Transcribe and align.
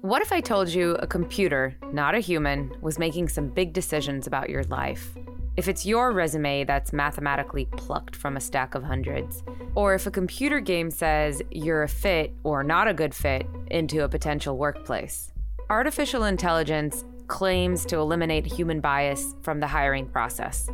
What 0.00 0.20
if 0.20 0.32
I 0.32 0.40
told 0.40 0.68
you 0.68 0.96
a 0.96 1.06
computer, 1.06 1.74
not 1.92 2.14
a 2.14 2.20
human, 2.20 2.70
was 2.80 2.98
making 2.98 3.28
some 3.28 3.48
big 3.48 3.72
decisions 3.72 4.26
about 4.26 4.50
your 4.50 4.64
life? 4.64 5.16
If 5.56 5.68
it's 5.68 5.86
your 5.86 6.12
resume 6.12 6.64
that's 6.64 6.92
mathematically 6.92 7.66
plucked 7.76 8.16
from 8.16 8.36
a 8.36 8.40
stack 8.40 8.74
of 8.74 8.82
hundreds, 8.82 9.42
or 9.74 9.94
if 9.94 10.06
a 10.06 10.10
computer 10.10 10.60
game 10.60 10.90
says 10.90 11.42
you're 11.50 11.82
a 11.82 11.88
fit 11.88 12.34
or 12.42 12.62
not 12.62 12.88
a 12.88 12.94
good 12.94 13.14
fit 13.14 13.46
into 13.70 14.04
a 14.04 14.08
potential 14.08 14.58
workplace. 14.58 15.32
Artificial 15.70 16.24
intelligence 16.24 17.04
claims 17.26 17.86
to 17.86 17.96
eliminate 17.96 18.44
human 18.46 18.80
bias 18.80 19.34
from 19.42 19.60
the 19.60 19.66
hiring 19.66 20.06
process. 20.06 20.68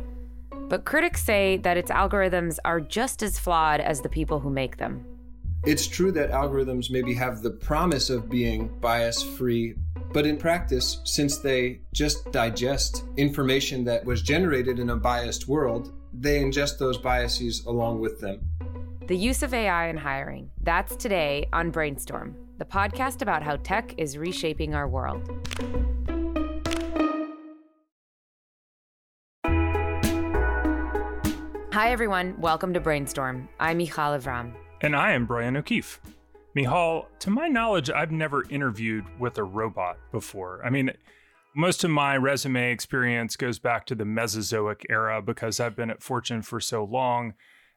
But 0.69 0.85
critics 0.85 1.23
say 1.23 1.57
that 1.57 1.77
its 1.77 1.91
algorithms 1.91 2.57
are 2.65 2.81
just 2.81 3.23
as 3.23 3.39
flawed 3.39 3.79
as 3.79 4.01
the 4.01 4.09
people 4.09 4.39
who 4.39 4.49
make 4.49 4.77
them. 4.77 5.05
It's 5.65 5.87
true 5.87 6.13
that 6.13 6.31
algorithms 6.31 6.89
maybe 6.89 7.13
have 7.15 7.41
the 7.41 7.51
promise 7.51 8.09
of 8.09 8.29
being 8.29 8.69
bias 8.79 9.21
free, 9.21 9.75
but 10.13 10.25
in 10.25 10.37
practice, 10.37 11.01
since 11.03 11.39
they 11.39 11.81
just 11.91 12.31
digest 12.31 13.03
information 13.17 13.83
that 13.83 14.05
was 14.05 14.21
generated 14.21 14.79
in 14.79 14.91
a 14.91 14.95
biased 14.95 15.49
world, 15.49 15.91
they 16.13 16.41
ingest 16.41 16.77
those 16.77 16.97
biases 16.97 17.65
along 17.65 17.99
with 17.99 18.21
them. 18.21 18.39
The 19.07 19.17
use 19.17 19.43
of 19.43 19.53
AI 19.53 19.87
in 19.89 19.97
hiring. 19.97 20.49
That's 20.61 20.95
today 20.95 21.49
on 21.51 21.71
Brainstorm, 21.71 22.37
the 22.57 22.63
podcast 22.63 23.21
about 23.21 23.43
how 23.43 23.57
tech 23.57 23.93
is 23.97 24.17
reshaping 24.17 24.73
our 24.73 24.87
world. 24.87 25.29
Hi, 31.73 31.91
everyone. 31.91 32.39
Welcome 32.39 32.73
to 32.75 32.79
Brainstorm. 32.79 33.49
I'm 33.59 33.77
Michal 33.77 34.11
Lev-Ram. 34.11 34.55
And 34.81 34.95
I 34.95 35.11
am 35.11 35.25
Brian 35.25 35.57
O'Keefe. 35.57 35.99
Michal, 36.55 37.09
to 37.19 37.29
my 37.29 37.49
knowledge, 37.49 37.89
I've 37.89 38.11
never 38.11 38.49
interviewed 38.49 39.05
with 39.19 39.37
a 39.37 39.43
robot 39.43 39.97
before. 40.11 40.65
I 40.65 40.69
mean, 40.69 40.91
most 41.53 41.83
of 41.83 41.91
my 41.91 42.15
resume 42.15 42.71
experience 42.71 43.35
goes 43.35 43.59
back 43.59 43.85
to 43.87 43.95
the 43.95 44.05
Mesozoic 44.05 44.85
era 44.89 45.21
because 45.21 45.59
I've 45.59 45.75
been 45.75 45.89
at 45.89 46.01
Fortune 46.01 46.41
for 46.41 46.61
so 46.61 46.85
long, 46.85 47.33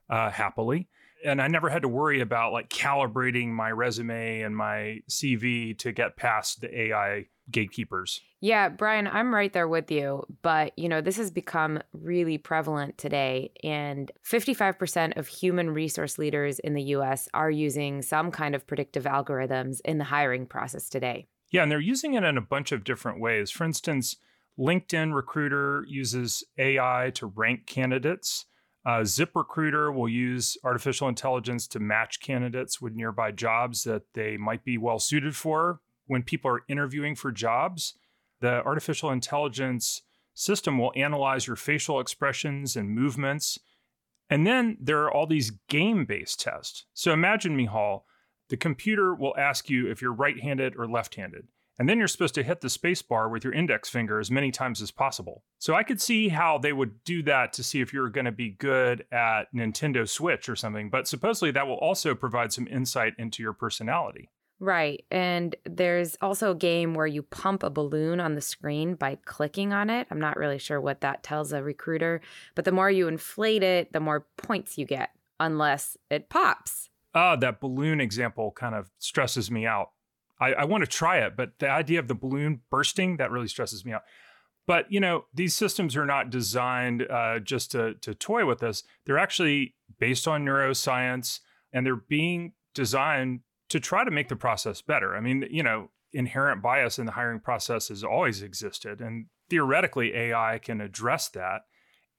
uh, 0.08 0.30
happily. 0.30 0.88
And 1.24 1.40
I 1.40 1.48
never 1.48 1.68
had 1.68 1.82
to 1.82 1.88
worry 1.88 2.20
about 2.20 2.52
like 2.52 2.68
calibrating 2.68 3.48
my 3.48 3.70
resume 3.70 4.40
and 4.42 4.56
my 4.56 5.00
CV 5.08 5.78
to 5.78 5.92
get 5.92 6.16
past 6.16 6.60
the 6.60 6.80
AI 6.80 7.26
gatekeepers. 7.50 8.20
Yeah, 8.40 8.68
Brian, 8.68 9.06
I'm 9.06 9.32
right 9.32 9.52
there 9.52 9.68
with 9.68 9.90
you. 9.90 10.24
But, 10.42 10.76
you 10.76 10.88
know, 10.88 11.00
this 11.00 11.16
has 11.16 11.30
become 11.30 11.80
really 11.92 12.38
prevalent 12.38 12.98
today. 12.98 13.52
And 13.62 14.10
55% 14.28 15.16
of 15.16 15.28
human 15.28 15.70
resource 15.70 16.18
leaders 16.18 16.58
in 16.58 16.74
the 16.74 16.82
US 16.82 17.28
are 17.34 17.50
using 17.50 18.02
some 18.02 18.30
kind 18.30 18.54
of 18.54 18.66
predictive 18.66 19.04
algorithms 19.04 19.80
in 19.84 19.98
the 19.98 20.04
hiring 20.04 20.46
process 20.46 20.88
today. 20.88 21.28
Yeah, 21.52 21.62
and 21.62 21.70
they're 21.70 21.80
using 21.80 22.14
it 22.14 22.24
in 22.24 22.36
a 22.36 22.42
bunch 22.42 22.72
of 22.72 22.82
different 22.82 23.20
ways. 23.20 23.50
For 23.50 23.64
instance, 23.64 24.16
LinkedIn 24.58 25.14
Recruiter 25.14 25.84
uses 25.86 26.42
AI 26.58 27.12
to 27.14 27.26
rank 27.26 27.66
candidates. 27.66 28.46
Uh, 28.84 29.00
ZipRecruiter 29.00 29.94
will 29.94 30.08
use 30.08 30.56
artificial 30.64 31.08
intelligence 31.08 31.68
to 31.68 31.78
match 31.78 32.20
candidates 32.20 32.80
with 32.80 32.94
nearby 32.94 33.30
jobs 33.30 33.84
that 33.84 34.02
they 34.14 34.36
might 34.36 34.64
be 34.64 34.76
well 34.76 34.98
suited 34.98 35.36
for 35.36 35.80
when 36.06 36.22
people 36.22 36.50
are 36.50 36.62
interviewing 36.68 37.14
for 37.14 37.32
jobs, 37.32 37.94
the 38.40 38.62
artificial 38.64 39.10
intelligence 39.10 40.02
system 40.34 40.78
will 40.78 40.92
analyze 40.96 41.46
your 41.46 41.56
facial 41.56 42.00
expressions 42.00 42.76
and 42.76 42.90
movements. 42.90 43.58
And 44.28 44.46
then 44.46 44.76
there 44.80 45.02
are 45.02 45.12
all 45.12 45.26
these 45.26 45.52
game 45.68 46.04
based 46.04 46.40
tests. 46.40 46.86
So 46.94 47.12
imagine, 47.12 47.56
Michal, 47.56 48.04
the 48.48 48.56
computer 48.56 49.14
will 49.14 49.34
ask 49.38 49.70
you 49.70 49.90
if 49.90 50.02
you're 50.02 50.12
right 50.12 50.40
handed 50.40 50.76
or 50.76 50.88
left 50.88 51.14
handed. 51.14 51.48
And 51.78 51.88
then 51.88 51.98
you're 51.98 52.08
supposed 52.08 52.34
to 52.34 52.42
hit 52.42 52.60
the 52.60 52.68
space 52.68 53.02
bar 53.02 53.28
with 53.28 53.44
your 53.44 53.52
index 53.52 53.88
finger 53.88 54.20
as 54.20 54.30
many 54.30 54.50
times 54.50 54.82
as 54.82 54.90
possible. 54.90 55.42
So 55.58 55.74
I 55.74 55.82
could 55.82 56.00
see 56.00 56.28
how 56.28 56.58
they 56.58 56.72
would 56.72 57.02
do 57.04 57.22
that 57.24 57.52
to 57.54 57.64
see 57.64 57.80
if 57.80 57.92
you're 57.92 58.10
going 58.10 58.26
to 58.26 58.32
be 58.32 58.50
good 58.50 59.06
at 59.10 59.52
Nintendo 59.54 60.08
Switch 60.08 60.48
or 60.48 60.56
something. 60.56 60.90
But 60.90 61.08
supposedly 61.08 61.50
that 61.52 61.66
will 61.66 61.78
also 61.78 62.14
provide 62.14 62.52
some 62.52 62.68
insight 62.68 63.14
into 63.18 63.42
your 63.42 63.54
personality. 63.54 64.28
Right. 64.60 65.04
And 65.10 65.56
there's 65.64 66.16
also 66.20 66.52
a 66.52 66.54
game 66.54 66.94
where 66.94 67.06
you 67.06 67.24
pump 67.24 67.64
a 67.64 67.70
balloon 67.70 68.20
on 68.20 68.36
the 68.36 68.40
screen 68.40 68.94
by 68.94 69.18
clicking 69.24 69.72
on 69.72 69.90
it. 69.90 70.06
I'm 70.08 70.20
not 70.20 70.36
really 70.36 70.58
sure 70.58 70.80
what 70.80 71.00
that 71.00 71.24
tells 71.24 71.52
a 71.52 71.64
recruiter, 71.64 72.20
but 72.54 72.64
the 72.64 72.70
more 72.70 72.88
you 72.88 73.08
inflate 73.08 73.64
it, 73.64 73.92
the 73.92 73.98
more 73.98 74.24
points 74.36 74.78
you 74.78 74.86
get, 74.86 75.10
unless 75.40 75.96
it 76.10 76.28
pops. 76.28 76.90
Ah, 77.12 77.34
that 77.34 77.60
balloon 77.60 78.00
example 78.00 78.52
kind 78.52 78.76
of 78.76 78.90
stresses 78.98 79.50
me 79.50 79.66
out. 79.66 79.90
I, 80.42 80.52
I 80.52 80.64
want 80.64 80.82
to 80.82 80.90
try 80.90 81.18
it, 81.18 81.36
but 81.36 81.58
the 81.58 81.70
idea 81.70 81.98
of 81.98 82.08
the 82.08 82.14
balloon 82.14 82.60
bursting, 82.70 83.16
that 83.18 83.30
really 83.30 83.48
stresses 83.48 83.84
me 83.84 83.92
out. 83.92 84.02
But 84.66 84.90
you 84.90 85.00
know, 85.00 85.26
these 85.34 85.54
systems 85.54 85.96
are 85.96 86.06
not 86.06 86.30
designed 86.30 87.06
uh, 87.10 87.38
just 87.38 87.70
to 87.72 87.94
to 87.94 88.14
toy 88.14 88.46
with 88.46 88.62
us. 88.62 88.82
They're 89.06 89.18
actually 89.18 89.74
based 89.98 90.28
on 90.28 90.44
neuroscience, 90.44 91.40
and 91.72 91.86
they're 91.86 91.96
being 91.96 92.52
designed 92.74 93.40
to 93.68 93.80
try 93.80 94.04
to 94.04 94.10
make 94.10 94.28
the 94.28 94.36
process 94.36 94.82
better. 94.82 95.16
I 95.16 95.20
mean, 95.20 95.46
you 95.50 95.62
know, 95.62 95.90
inherent 96.12 96.62
bias 96.62 96.98
in 96.98 97.06
the 97.06 97.12
hiring 97.12 97.40
process 97.40 97.88
has 97.88 98.04
always 98.04 98.42
existed, 98.42 99.00
and 99.00 99.26
theoretically, 99.48 100.14
AI 100.14 100.58
can 100.62 100.80
address 100.80 101.28
that 101.30 101.62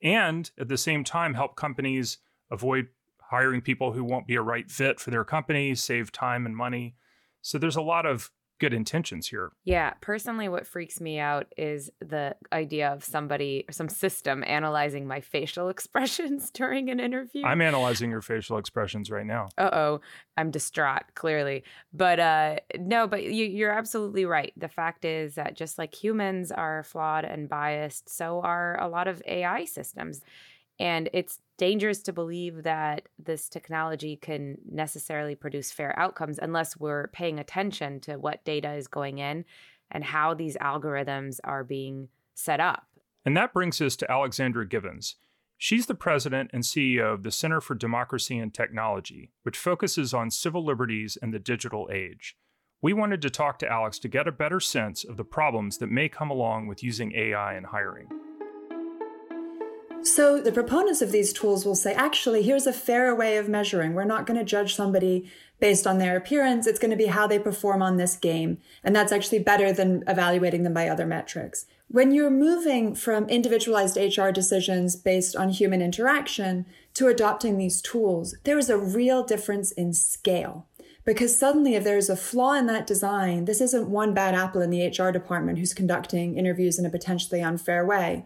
and 0.04 0.52
at 0.60 0.68
the 0.68 0.78
same 0.78 1.04
time 1.04 1.34
help 1.34 1.56
companies 1.56 2.18
avoid 2.52 2.88
hiring 3.22 3.62
people 3.62 3.94
who 3.94 4.04
won't 4.04 4.28
be 4.28 4.36
a 4.36 4.42
right 4.42 4.70
fit 4.70 5.00
for 5.00 5.10
their 5.10 5.24
company, 5.24 5.74
save 5.74 6.12
time 6.12 6.46
and 6.46 6.56
money. 6.56 6.96
So 7.44 7.60
there's 7.60 7.76
a 7.76 7.82
lot 7.82 8.08
of 8.08 8.32
good 8.60 8.74
intentions 8.74 9.28
here. 9.28 9.52
Yeah, 9.66 9.92
personally 10.00 10.48
what 10.48 10.66
freaks 10.66 11.02
me 11.02 11.20
out 11.20 11.52
is 11.58 11.92
the 12.00 12.34
idea 12.54 12.94
of 12.94 13.04
somebody 13.04 13.66
some 13.70 13.90
system 13.90 14.42
analyzing 14.48 15.06
my 15.06 15.20
facial 15.20 15.68
expressions 15.76 16.50
during 16.50 16.90
an 16.90 17.00
interview. 17.00 17.44
I'm 17.46 17.62
analyzing 17.62 18.10
your 18.10 18.22
facial 18.22 18.58
expressions 18.58 19.12
right 19.12 19.26
now. 19.26 19.50
Uh-oh, 19.58 20.00
I'm 20.38 20.50
distraught 20.50 21.04
clearly. 21.14 21.66
But 21.92 22.20
uh 22.22 22.56
no, 22.80 23.06
but 23.06 23.24
you 23.24 23.46
you're 23.46 23.74
absolutely 23.74 24.24
right. 24.24 24.54
The 24.56 24.70
fact 24.70 25.04
is 25.04 25.36
that 25.36 25.56
just 25.58 25.78
like 25.78 25.94
humans 25.94 26.50
are 26.50 26.84
flawed 26.84 27.26
and 27.26 27.50
biased, 27.50 28.08
so 28.08 28.40
are 28.42 28.80
a 28.80 28.88
lot 28.88 29.10
of 29.10 29.22
AI 29.28 29.66
systems. 29.66 30.22
And 30.80 31.10
it's 31.14 31.40
dangerous 31.58 32.02
to 32.04 32.14
believe 32.14 32.64
that 32.64 33.08
this 33.20 33.48
technology 33.48 34.16
can 34.16 34.58
necessarily 34.70 35.36
produce 35.36 35.72
fair 35.72 35.98
outcomes 35.98 36.40
unless 36.42 36.78
we're 36.78 37.08
paying 37.08 37.40
attention 37.40 38.00
to 38.02 38.18
what 38.18 38.44
data 38.44 38.74
is 38.74 38.88
going 38.88 39.20
in 39.20 39.46
and 39.92 40.04
how 40.04 40.34
these 40.34 40.58
algorithms 40.58 41.40
are 41.44 41.64
being 41.64 42.10
set 42.34 42.60
up. 42.60 42.88
And 43.26 43.38
that 43.38 43.54
brings 43.54 43.80
us 43.80 43.96
to 43.98 44.12
Alexandra 44.12 44.68
Givens. 44.68 45.16
She's 45.58 45.86
the 45.86 45.96
president 45.96 46.50
and 46.52 46.64
CEO 46.64 47.14
of 47.14 47.24
the 47.24 47.32
Center 47.32 47.62
for 47.62 47.76
Democracy 47.76 48.38
and 48.38 48.54
Technology, 48.54 49.32
which 49.44 49.58
focuses 49.58 50.14
on 50.14 50.30
civil 50.30 50.66
liberties 50.66 51.18
and 51.22 51.34
the 51.34 51.40
digital 51.40 51.90
age. 51.94 52.36
We 52.82 52.92
wanted 52.92 53.22
to 53.22 53.30
talk 53.30 53.60
to 53.60 53.72
Alex 53.72 53.98
to 54.00 54.10
get 54.10 54.28
a 54.28 54.32
better 54.34 54.60
sense 54.60 55.06
of 55.06 55.16
the 55.16 55.24
problems 55.24 55.78
that 55.78 55.90
may 55.90 56.10
come 56.10 56.30
along 56.30 56.68
with 56.68 56.84
using 56.84 57.16
AI 57.16 57.56
in 57.56 57.64
hiring. 57.64 58.10
So 60.04 60.42
the 60.42 60.52
proponents 60.52 61.02
of 61.02 61.14
these 61.14 61.32
tools 61.32 61.66
will 61.66 61.76
say, 61.76 61.94
actually, 61.94 62.44
here's 62.44 62.68
a 62.68 62.74
fairer 62.74 63.16
way 63.16 63.38
of 63.38 63.48
measuring. 63.48 63.94
We're 63.94 64.04
not 64.04 64.26
going 64.26 64.38
to 64.38 64.44
judge 64.44 64.76
somebody 64.76 65.32
based 65.62 65.88
on 65.88 65.98
their 65.98 66.18
appearance. 66.18 66.68
It's 66.68 66.80
going 66.80 66.92
to 66.92 66.98
be 66.98 67.06
how 67.06 67.26
they 67.26 67.40
perform 67.40 67.82
on 67.82 67.96
this 67.96 68.18
game. 68.18 68.58
And 68.84 68.94
that's 68.94 69.14
actually 69.14 69.40
better 69.40 69.72
than 69.72 70.04
evaluating 70.06 70.64
them 70.64 70.74
by 70.74 70.90
other 70.90 71.06
metrics. 71.06 71.66
When 71.88 72.12
you're 72.12 72.30
moving 72.30 72.96
from 72.96 73.30
individualized 73.30 73.96
HR 73.96 74.30
decisions 74.30 74.98
based 74.98 75.38
on 75.38 75.50
human 75.50 75.82
interaction 75.82 76.66
to 76.96 77.08
adopting 77.08 77.58
these 77.58 77.82
tools, 77.82 78.36
there 78.44 78.58
is 78.58 78.70
a 78.70 78.78
real 78.78 79.24
difference 79.24 79.72
in 79.72 79.94
scale. 79.94 80.68
Because 81.06 81.38
suddenly, 81.38 81.76
if 81.76 81.84
there's 81.84 82.10
a 82.10 82.18
flaw 82.18 82.54
in 82.54 82.66
that 82.68 82.88
design, 82.88 83.46
this 83.46 83.62
isn't 83.62 83.90
one 83.90 84.14
bad 84.14 84.36
apple 84.36 84.62
in 84.62 84.70
the 84.70 84.86
HR 84.86 85.12
department 85.12 85.60
who's 85.60 85.74
conducting 85.74 86.38
interviews 86.38 86.78
in 86.78 86.86
a 86.86 86.90
potentially 86.90 87.42
unfair 87.42 87.86
way 87.86 88.26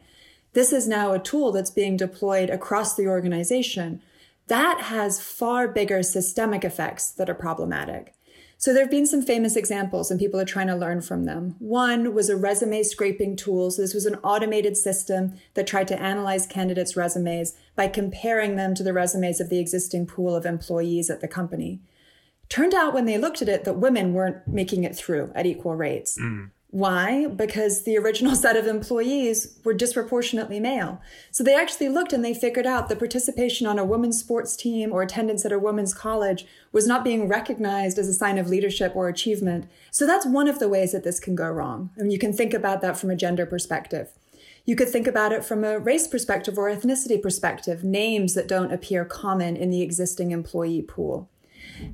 this 0.53 0.73
is 0.73 0.87
now 0.87 1.13
a 1.13 1.19
tool 1.19 1.51
that's 1.51 1.71
being 1.71 1.97
deployed 1.97 2.49
across 2.49 2.95
the 2.95 3.07
organization. 3.07 4.01
That 4.47 4.81
has 4.81 5.21
far 5.21 5.67
bigger 5.67 6.01
systemic 6.03 6.63
effects 6.63 7.11
that 7.11 7.29
are 7.29 7.35
problematic. 7.35 8.13
So 8.59 8.73
there 8.73 8.81
have 8.81 8.91
been 8.91 9.05
some 9.05 9.21
famous 9.21 9.55
examples 9.55 10.09
and 10.09 10.19
people 10.19 10.39
are 10.39 10.45
trying 10.45 10.67
to 10.67 10.75
learn 10.75 11.01
from 11.01 11.25
them. 11.25 11.55
One 11.59 12.15
was 12.15 12.27
a 12.27 12.35
resume 12.35 12.81
scraping 12.81 13.35
tool. 13.35 13.69
So 13.69 13.83
this 13.83 13.93
was 13.93 14.07
an 14.07 14.15
automated 14.23 14.75
system 14.75 15.35
that 15.53 15.67
tried 15.67 15.87
to 15.89 16.01
analyze 16.01 16.47
candidates' 16.47 16.97
resumes 16.97 17.53
by 17.75 17.87
comparing 17.87 18.55
them 18.55 18.73
to 18.73 18.83
the 18.83 18.93
resumes 18.93 19.39
of 19.39 19.49
the 19.49 19.59
existing 19.59 20.07
pool 20.07 20.35
of 20.35 20.45
employees 20.45 21.11
at 21.11 21.21
the 21.21 21.27
company. 21.27 21.81
Turned 22.49 22.73
out 22.73 22.95
when 22.95 23.05
they 23.05 23.19
looked 23.19 23.43
at 23.43 23.49
it 23.49 23.63
that 23.65 23.77
women 23.77 24.13
weren't 24.13 24.47
making 24.47 24.85
it 24.85 24.95
through 24.95 25.31
at 25.35 25.45
equal 25.45 25.75
rates. 25.75 26.17
Mm 26.19 26.49
Why? 26.77 27.25
Because 27.25 27.85
the 27.85 27.97
original 27.97 28.35
set 28.35 28.55
of 28.55 28.67
employees 28.67 29.57
were 29.63 29.73
disproportionately 29.73 30.59
male. 30.59 31.01
So 31.31 31.43
they 31.43 31.55
actually 31.55 31.89
looked 31.89 32.13
and 32.13 32.23
they 32.23 32.35
figured 32.35 32.67
out 32.67 32.87
the 32.87 32.95
participation 32.95 33.65
on 33.65 33.79
a 33.79 33.83
women's 33.83 34.19
sports 34.19 34.55
team 34.55 34.93
or 34.93 35.01
attendance 35.01 35.43
at 35.43 35.51
a 35.51 35.57
women's 35.57 35.95
college 35.95 36.45
was 36.71 36.85
not 36.85 37.03
being 37.03 37.27
recognized 37.27 37.97
as 37.97 38.07
a 38.07 38.13
sign 38.13 38.37
of 38.37 38.49
leadership 38.49 38.95
or 38.95 39.09
achievement. 39.09 39.67
So 39.89 40.05
that's 40.05 40.27
one 40.27 40.47
of 40.47 40.59
the 40.59 40.69
ways 40.69 40.91
that 40.91 41.03
this 41.03 41.19
can 41.19 41.33
go 41.33 41.49
wrong. 41.49 41.89
And 41.97 42.13
you 42.13 42.19
can 42.19 42.31
think 42.31 42.53
about 42.53 42.81
that 42.81 42.95
from 42.95 43.09
a 43.09 43.15
gender 43.15 43.47
perspective. 43.47 44.11
You 44.63 44.75
could 44.75 44.89
think 44.89 45.07
about 45.07 45.31
it 45.31 45.43
from 45.43 45.63
a 45.63 45.79
race 45.79 46.07
perspective 46.07 46.59
or 46.59 46.69
ethnicity 46.69 47.19
perspective, 47.19 47.83
names 47.83 48.35
that 48.35 48.47
don't 48.47 48.71
appear 48.71 49.03
common 49.03 49.55
in 49.55 49.71
the 49.71 49.81
existing 49.81 50.29
employee 50.29 50.83
pool. 50.83 51.27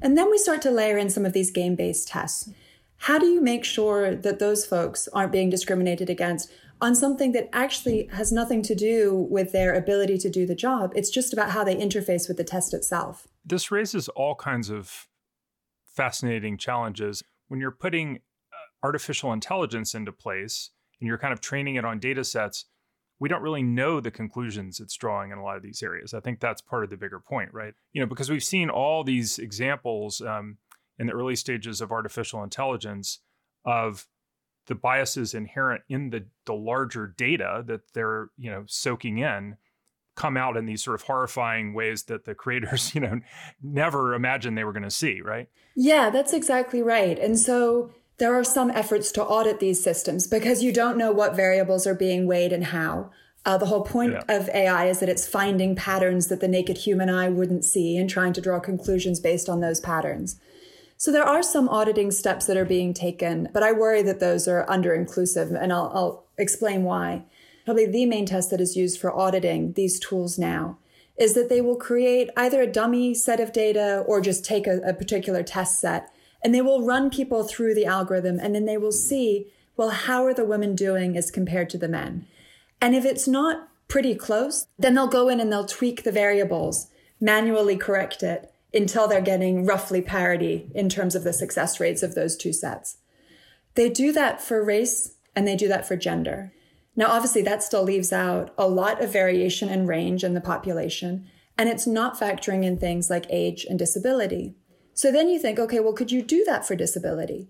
And 0.02 0.18
then 0.18 0.30
we 0.30 0.38
start 0.38 0.62
to 0.64 0.72
layer 0.72 0.98
in 0.98 1.10
some 1.10 1.26
of 1.26 1.32
these 1.32 1.52
game 1.52 1.76
based 1.76 2.10
tests. 2.10 2.50
How 3.04 3.20
do 3.20 3.26
you 3.26 3.42
make 3.42 3.66
sure 3.66 4.16
that 4.16 4.40
those 4.40 4.66
folks 4.66 5.10
aren't 5.10 5.34
being 5.34 5.50
discriminated 5.50 6.10
against 6.10 6.50
on 6.80 6.96
something 6.96 7.34
that 7.34 7.50
actually 7.52 8.08
has 8.14 8.32
nothing 8.32 8.62
to 8.62 8.74
do 8.74 9.28
with 9.30 9.52
their 9.52 9.74
ability 9.74 10.18
to 10.20 10.30
do 10.30 10.46
the 10.46 10.56
job? 10.56 10.94
It's 10.96 11.10
just 11.10 11.34
about 11.34 11.50
how 11.50 11.66
they 11.66 11.76
interface 11.76 12.30
with 12.30 12.38
the 12.38 12.46
test 12.46 12.74
itself. 12.74 13.28
This 13.44 13.72
raises 13.72 14.08
all 14.08 14.36
kinds 14.36 14.70
of 14.70 15.10
fascinating 15.86 16.58
challenges. 16.58 17.22
When 17.50 17.60
you're 17.60 17.72
putting 17.72 18.20
uh, 18.54 18.86
artificial 18.88 19.34
intelligence 19.34 19.94
into 19.94 20.14
place 20.14 20.70
and 21.02 21.08
you're 21.10 21.18
kind 21.18 21.34
of 21.34 21.42
training 21.42 21.76
it 21.76 21.84
on 21.84 22.00
data 22.00 22.24
sets, 22.24 22.68
we 23.20 23.28
don't 23.28 23.42
really 23.42 23.64
know 23.64 24.00
the 24.00 24.12
conclusions 24.12 24.80
it's 24.80 24.96
drawing 24.96 25.32
in 25.32 25.38
a 25.38 25.44
lot 25.44 25.58
of 25.58 25.62
these 25.62 25.84
areas. 25.84 26.14
I 26.14 26.22
think 26.22 26.40
that's 26.40 26.62
part 26.62 26.86
of 26.86 26.90
the 26.90 26.96
bigger 26.96 27.20
point, 27.20 27.54
right? 27.54 27.74
You 27.92 28.00
know, 28.00 28.08
because 28.08 28.30
we've 28.30 28.44
seen 28.44 28.70
all 28.70 29.04
these 29.04 29.40
examples. 29.40 30.22
Um, 30.22 30.58
in 31.00 31.08
the 31.08 31.14
early 31.14 31.36
stages 31.36 31.82
of 31.82 31.92
artificial 31.92 32.44
intelligence 32.44 33.20
of 33.66 34.08
the 34.68 34.76
biases 34.76 35.34
inherent 35.34 35.82
in 35.90 36.10
the 36.10 36.26
the 36.46 36.54
larger 36.54 37.14
data 37.18 37.64
that 37.68 37.82
they're 37.94 38.30
you 38.38 38.50
know 38.50 38.64
soaking 38.68 39.18
in 39.18 39.58
come 40.16 40.38
out 40.38 40.56
in 40.56 40.66
these 40.66 40.84
sort 40.84 40.96
of 40.96 41.02
horrifying 41.04 41.74
ways 41.74 42.04
that 42.04 42.26
the 42.26 42.36
creators 42.36 42.94
you 42.96 43.02
know 43.02 43.20
never 43.62 44.14
imagined 44.14 44.58
they 44.58 44.64
were 44.64 44.74
going 44.74 44.84
to 44.84 44.92
see 44.92 45.22
right 45.22 45.50
yeah 45.76 46.10
that's 46.10 46.34
exactly 46.34 46.82
right 46.82 47.20
and 47.20 47.38
so 47.38 47.92
there 48.20 48.36
are 48.36 48.44
some 48.44 48.70
efforts 48.72 49.12
to 49.12 49.24
audit 49.24 49.60
these 49.60 49.84
systems 49.84 50.28
because 50.28 50.64
you 50.64 50.72
don't 50.72 50.98
know 50.98 51.12
what 51.12 51.36
variables 51.36 51.88
are 51.88 51.96
being 51.96 52.28
weighed 52.28 52.54
and 52.54 52.66
how 52.66 53.10
uh, 53.46 53.58
the 53.58 53.66
whole 53.66 53.84
point 53.84 54.14
yeah. 54.14 54.38
of 54.38 54.50
AI 54.50 54.86
is 54.86 55.00
that 55.00 55.10
it's 55.10 55.28
finding 55.28 55.76
patterns 55.76 56.28
that 56.28 56.40
the 56.40 56.48
naked 56.48 56.78
human 56.78 57.10
eye 57.10 57.28
wouldn't 57.28 57.66
see 57.66 57.98
and 57.98 58.10
trying 58.10 58.32
to 58.34 58.42
draw 58.42 58.60
conclusions 58.60 59.20
based 59.20 59.50
on 59.50 59.60
those 59.60 59.82
patterns. 59.82 60.40
So 61.04 61.12
there 61.12 61.28
are 61.28 61.44
some 61.44 61.68
auditing 61.68 62.12
steps 62.12 62.46
that 62.46 62.56
are 62.56 62.64
being 62.64 62.94
taken, 62.94 63.50
but 63.52 63.62
I 63.62 63.74
worry 63.74 64.04
that 64.04 64.22
those 64.22 64.48
are 64.48 64.64
under 64.70 64.94
inclusive, 64.94 65.52
and 65.52 65.74
I'll, 65.74 65.92
I'll 65.94 66.26
explain 66.38 66.84
why. 66.84 67.26
Probably 67.66 67.86
the 67.86 68.06
main 68.06 68.26
test 68.26 68.52
that 68.52 68.62
is 68.62 68.78
used 68.78 69.02
for 69.02 69.14
auditing 69.14 69.74
these 69.74 70.00
tools 70.00 70.40
now 70.40 70.78
is 71.18 71.34
that 71.34 71.50
they 71.50 71.60
will 71.60 71.76
create 71.76 72.30
either 72.38 72.62
a 72.62 72.72
dummy 72.72 73.14
set 73.14 73.42
of 73.42 73.52
data 73.52 74.06
or 74.08 74.22
just 74.22 74.46
take 74.46 74.66
a, 74.66 74.78
a 74.78 74.94
particular 74.94 75.44
test 75.44 75.82
set 75.82 76.10
and 76.42 76.56
they 76.56 76.62
will 76.62 76.86
run 76.86 77.10
people 77.10 77.44
through 77.44 77.76
the 77.76 77.86
algorithm 77.86 78.40
and 78.40 78.56
then 78.56 78.64
they 78.64 78.78
will 78.78 78.94
see, 78.94 79.48
well, 79.76 79.90
how 79.90 80.24
are 80.24 80.34
the 80.34 80.46
women 80.46 80.74
doing 80.74 81.18
as 81.18 81.30
compared 81.30 81.70
to 81.72 81.78
the 81.78 81.90
men? 81.90 82.26
And 82.80 82.96
if 82.96 83.04
it's 83.04 83.28
not 83.28 83.68
pretty 83.90 84.16
close, 84.16 84.68
then 84.80 84.96
they'll 84.96 85.08
go 85.08 85.28
in 85.28 85.42
and 85.42 85.52
they'll 85.52 85.66
tweak 85.66 86.04
the 86.04 86.14
variables, 86.14 86.88
manually 87.20 87.76
correct 87.76 88.24
it, 88.24 88.53
until 88.74 89.08
they're 89.08 89.22
getting 89.22 89.66
roughly 89.66 90.02
parity 90.02 90.72
in 90.74 90.90
terms 90.90 91.16
of 91.16 91.24
the 91.24 91.34
success 91.34 91.80
rates 91.80 92.02
of 92.04 92.16
those 92.16 92.36
two 92.36 92.52
sets. 92.52 92.98
They 93.76 93.90
do 93.90 94.12
that 94.12 94.42
for 94.42 94.64
race 94.64 95.16
and 95.36 95.48
they 95.48 95.56
do 95.56 95.68
that 95.68 95.88
for 95.88 95.96
gender. 95.96 96.52
Now, 96.96 97.08
obviously, 97.08 97.42
that 97.44 97.64
still 97.64 97.84
leaves 97.84 98.14
out 98.14 98.54
a 98.58 98.68
lot 98.68 99.02
of 99.02 99.12
variation 99.12 99.68
and 99.70 99.88
range 99.88 100.24
in 100.24 100.36
the 100.36 100.42
population, 100.42 101.28
and 101.58 101.68
it's 101.68 101.88
not 101.88 102.20
factoring 102.20 102.64
in 102.64 102.78
things 102.78 103.10
like 103.10 103.26
age 103.30 103.66
and 103.68 103.80
disability. 103.80 104.56
So 104.94 105.12
then 105.12 105.28
you 105.28 105.40
think, 105.40 105.58
okay, 105.58 105.80
well, 105.80 105.94
could 105.94 106.12
you 106.12 106.22
do 106.22 106.44
that 106.46 106.68
for 106.68 106.76
disability? 106.76 107.50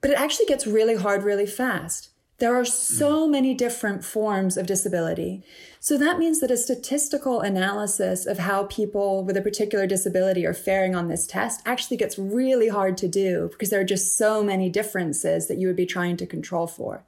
But 0.00 0.12
it 0.12 0.18
actually 0.18 0.46
gets 0.46 0.66
really 0.66 0.94
hard 0.94 1.24
really 1.24 1.46
fast. 1.46 2.10
There 2.38 2.54
are 2.58 2.64
mm. 2.64 2.68
so 2.68 3.28
many 3.28 3.54
different 3.54 4.04
forms 4.04 4.56
of 4.56 4.66
disability. 4.66 5.42
So 5.80 5.96
that 5.98 6.18
means 6.18 6.40
that 6.40 6.50
a 6.50 6.56
statistical 6.56 7.40
analysis 7.40 8.26
of 8.26 8.38
how 8.38 8.64
people 8.64 9.24
with 9.24 9.36
a 9.36 9.42
particular 9.42 9.86
disability 9.86 10.44
are 10.46 10.54
faring 10.54 10.94
on 10.94 11.08
this 11.08 11.26
test 11.26 11.60
actually 11.64 11.96
gets 11.96 12.18
really 12.18 12.68
hard 12.68 12.96
to 12.98 13.08
do 13.08 13.48
because 13.52 13.70
there 13.70 13.80
are 13.80 13.84
just 13.84 14.16
so 14.16 14.42
many 14.42 14.68
differences 14.68 15.46
that 15.46 15.58
you 15.58 15.66
would 15.66 15.76
be 15.76 15.86
trying 15.86 16.16
to 16.16 16.26
control 16.26 16.66
for. 16.66 17.04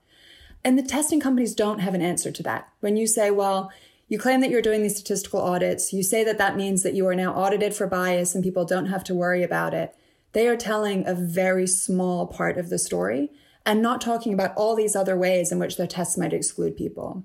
And 0.63 0.79
the 0.79 0.83
testing 0.83 1.21
companies 1.21 1.55
don't 1.55 1.79
have 1.81 1.95
an 1.95 2.03
answer 2.03 2.31
to 2.31 2.43
that. 2.43 2.69
When 2.81 2.97
you 2.97 3.07
say, 3.07 3.31
well, 3.31 3.71
you 4.09 4.19
claim 4.19 4.41
that 4.41 4.51
you're 4.51 4.63
doing 4.63 4.83
these 4.83 4.97
statistical 4.97 5.41
audits, 5.41 5.93
you 5.93 6.03
say 6.03 6.23
that 6.23 6.39
that 6.39 6.57
means 6.57 6.83
that 6.83 6.95
you 6.95 7.07
are 7.09 7.15
now 7.15 7.35
audited 7.35 7.75
for 7.75 7.87
bias 7.87 8.35
and 8.35 8.45
people 8.45 8.65
don't 8.65 8.87
have 8.87 9.03
to 9.05 9.15
worry 9.15 9.43
about 9.43 9.75
it. 9.75 9.95
They 10.33 10.47
are 10.49 10.57
telling 10.57 11.07
a 11.07 11.15
very 11.15 11.67
small 11.67 12.27
part 12.27 12.59
of 12.59 12.69
the 12.69 12.79
story 12.79 13.31
and 13.67 13.83
not 13.83 14.01
talking 14.01 14.33
about 14.33 14.57
all 14.57 14.77
these 14.77 14.97
other 14.97 15.17
ways 15.17 15.53
in 15.53 15.59
which 15.59 15.77
their 15.77 15.87
tests 15.87 16.17
might 16.17 16.33
exclude 16.33 16.77
people. 16.77 17.25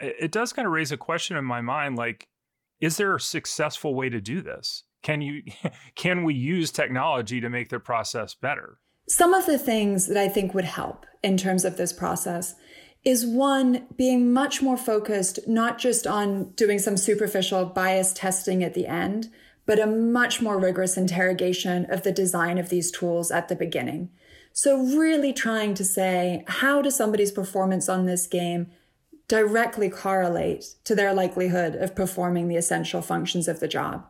It 0.00 0.32
does 0.32 0.52
kind 0.52 0.66
of 0.66 0.72
raise 0.72 0.90
a 0.90 0.96
question 0.96 1.36
in 1.36 1.44
my 1.44 1.60
mind 1.60 1.96
like, 1.96 2.28
is 2.80 2.96
there 2.96 3.14
a 3.14 3.20
successful 3.20 3.94
way 3.94 4.08
to 4.08 4.20
do 4.20 4.40
this? 4.40 4.82
Can 5.02 5.20
you 5.20 5.42
can 5.94 6.24
we 6.24 6.34
use 6.34 6.72
technology 6.72 7.40
to 7.40 7.48
make 7.48 7.68
the 7.68 7.78
process 7.78 8.34
better? 8.34 8.78
Some 9.06 9.34
of 9.34 9.46
the 9.46 9.58
things 9.58 10.06
that 10.08 10.16
I 10.16 10.28
think 10.28 10.54
would 10.54 10.64
help 10.64 11.04
in 11.22 11.36
terms 11.36 11.64
of 11.64 11.76
this 11.76 11.92
process 11.92 12.54
is 13.04 13.26
one 13.26 13.86
being 13.96 14.32
much 14.32 14.62
more 14.62 14.78
focused 14.78 15.38
not 15.46 15.76
just 15.76 16.06
on 16.06 16.50
doing 16.52 16.78
some 16.78 16.96
superficial 16.96 17.66
bias 17.66 18.14
testing 18.14 18.64
at 18.64 18.72
the 18.72 18.86
end, 18.86 19.30
but 19.66 19.78
a 19.78 19.86
much 19.86 20.40
more 20.40 20.58
rigorous 20.58 20.96
interrogation 20.96 21.84
of 21.90 22.02
the 22.02 22.12
design 22.12 22.56
of 22.56 22.70
these 22.70 22.90
tools 22.90 23.30
at 23.30 23.48
the 23.48 23.56
beginning. 23.56 24.10
So, 24.56 24.78
really 24.78 25.32
trying 25.32 25.74
to 25.74 25.84
say, 25.84 26.44
how 26.46 26.80
does 26.80 26.94
somebody's 26.94 27.32
performance 27.32 27.88
on 27.88 28.06
this 28.06 28.28
game 28.28 28.68
directly 29.26 29.90
correlate 29.90 30.76
to 30.84 30.94
their 30.94 31.12
likelihood 31.12 31.74
of 31.74 31.96
performing 31.96 32.46
the 32.46 32.54
essential 32.54 33.02
functions 33.02 33.48
of 33.48 33.58
the 33.58 33.66
job? 33.66 34.06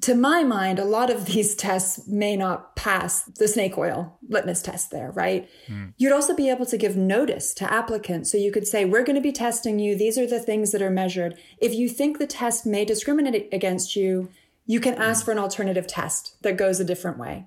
To 0.00 0.16
my 0.16 0.42
mind, 0.42 0.80
a 0.80 0.84
lot 0.84 1.08
of 1.08 1.26
these 1.26 1.54
tests 1.66 2.08
may 2.08 2.36
not 2.36 2.74
pass 2.74 3.22
the 3.22 3.46
snake 3.46 3.78
oil 3.78 4.18
litmus 4.28 4.60
test 4.60 4.90
there, 4.90 5.12
right? 5.12 5.48
Mm. 5.68 5.94
You'd 5.96 6.12
also 6.12 6.34
be 6.34 6.50
able 6.50 6.66
to 6.66 6.76
give 6.76 6.96
notice 6.96 7.54
to 7.54 7.72
applicants. 7.72 8.32
So 8.32 8.38
you 8.38 8.50
could 8.50 8.66
say, 8.66 8.84
we're 8.84 9.04
going 9.04 9.14
to 9.14 9.22
be 9.22 9.30
testing 9.30 9.78
you. 9.78 9.94
These 9.94 10.18
are 10.18 10.26
the 10.26 10.40
things 10.40 10.72
that 10.72 10.82
are 10.82 10.90
measured. 10.90 11.38
If 11.58 11.74
you 11.74 11.88
think 11.88 12.18
the 12.18 12.26
test 12.26 12.66
may 12.66 12.84
discriminate 12.84 13.48
against 13.52 13.94
you, 13.94 14.30
you 14.66 14.80
can 14.80 14.94
ask 14.94 15.24
for 15.24 15.30
an 15.30 15.38
alternative 15.38 15.86
test 15.86 16.42
that 16.42 16.56
goes 16.56 16.80
a 16.80 16.84
different 16.84 17.18
way 17.18 17.46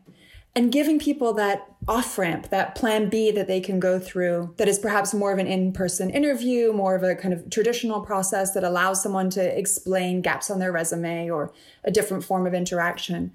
and 0.55 0.71
giving 0.71 0.99
people 0.99 1.33
that 1.33 1.72
off 1.87 2.17
ramp, 2.17 2.49
that 2.49 2.75
plan 2.75 3.09
B 3.09 3.31
that 3.31 3.47
they 3.47 3.59
can 3.59 3.79
go 3.79 3.99
through, 3.99 4.53
that 4.57 4.67
is 4.67 4.79
perhaps 4.79 5.13
more 5.13 5.31
of 5.31 5.39
an 5.39 5.47
in 5.47 5.73
person 5.73 6.09
interview, 6.09 6.71
more 6.73 6.95
of 6.95 7.03
a 7.03 7.15
kind 7.15 7.33
of 7.33 7.49
traditional 7.49 8.01
process 8.01 8.53
that 8.53 8.63
allows 8.63 9.01
someone 9.01 9.29
to 9.31 9.57
explain 9.57 10.21
gaps 10.21 10.49
on 10.49 10.59
their 10.59 10.71
resume 10.71 11.29
or 11.29 11.51
a 11.83 11.91
different 11.91 12.23
form 12.23 12.47
of 12.47 12.53
interaction. 12.53 13.33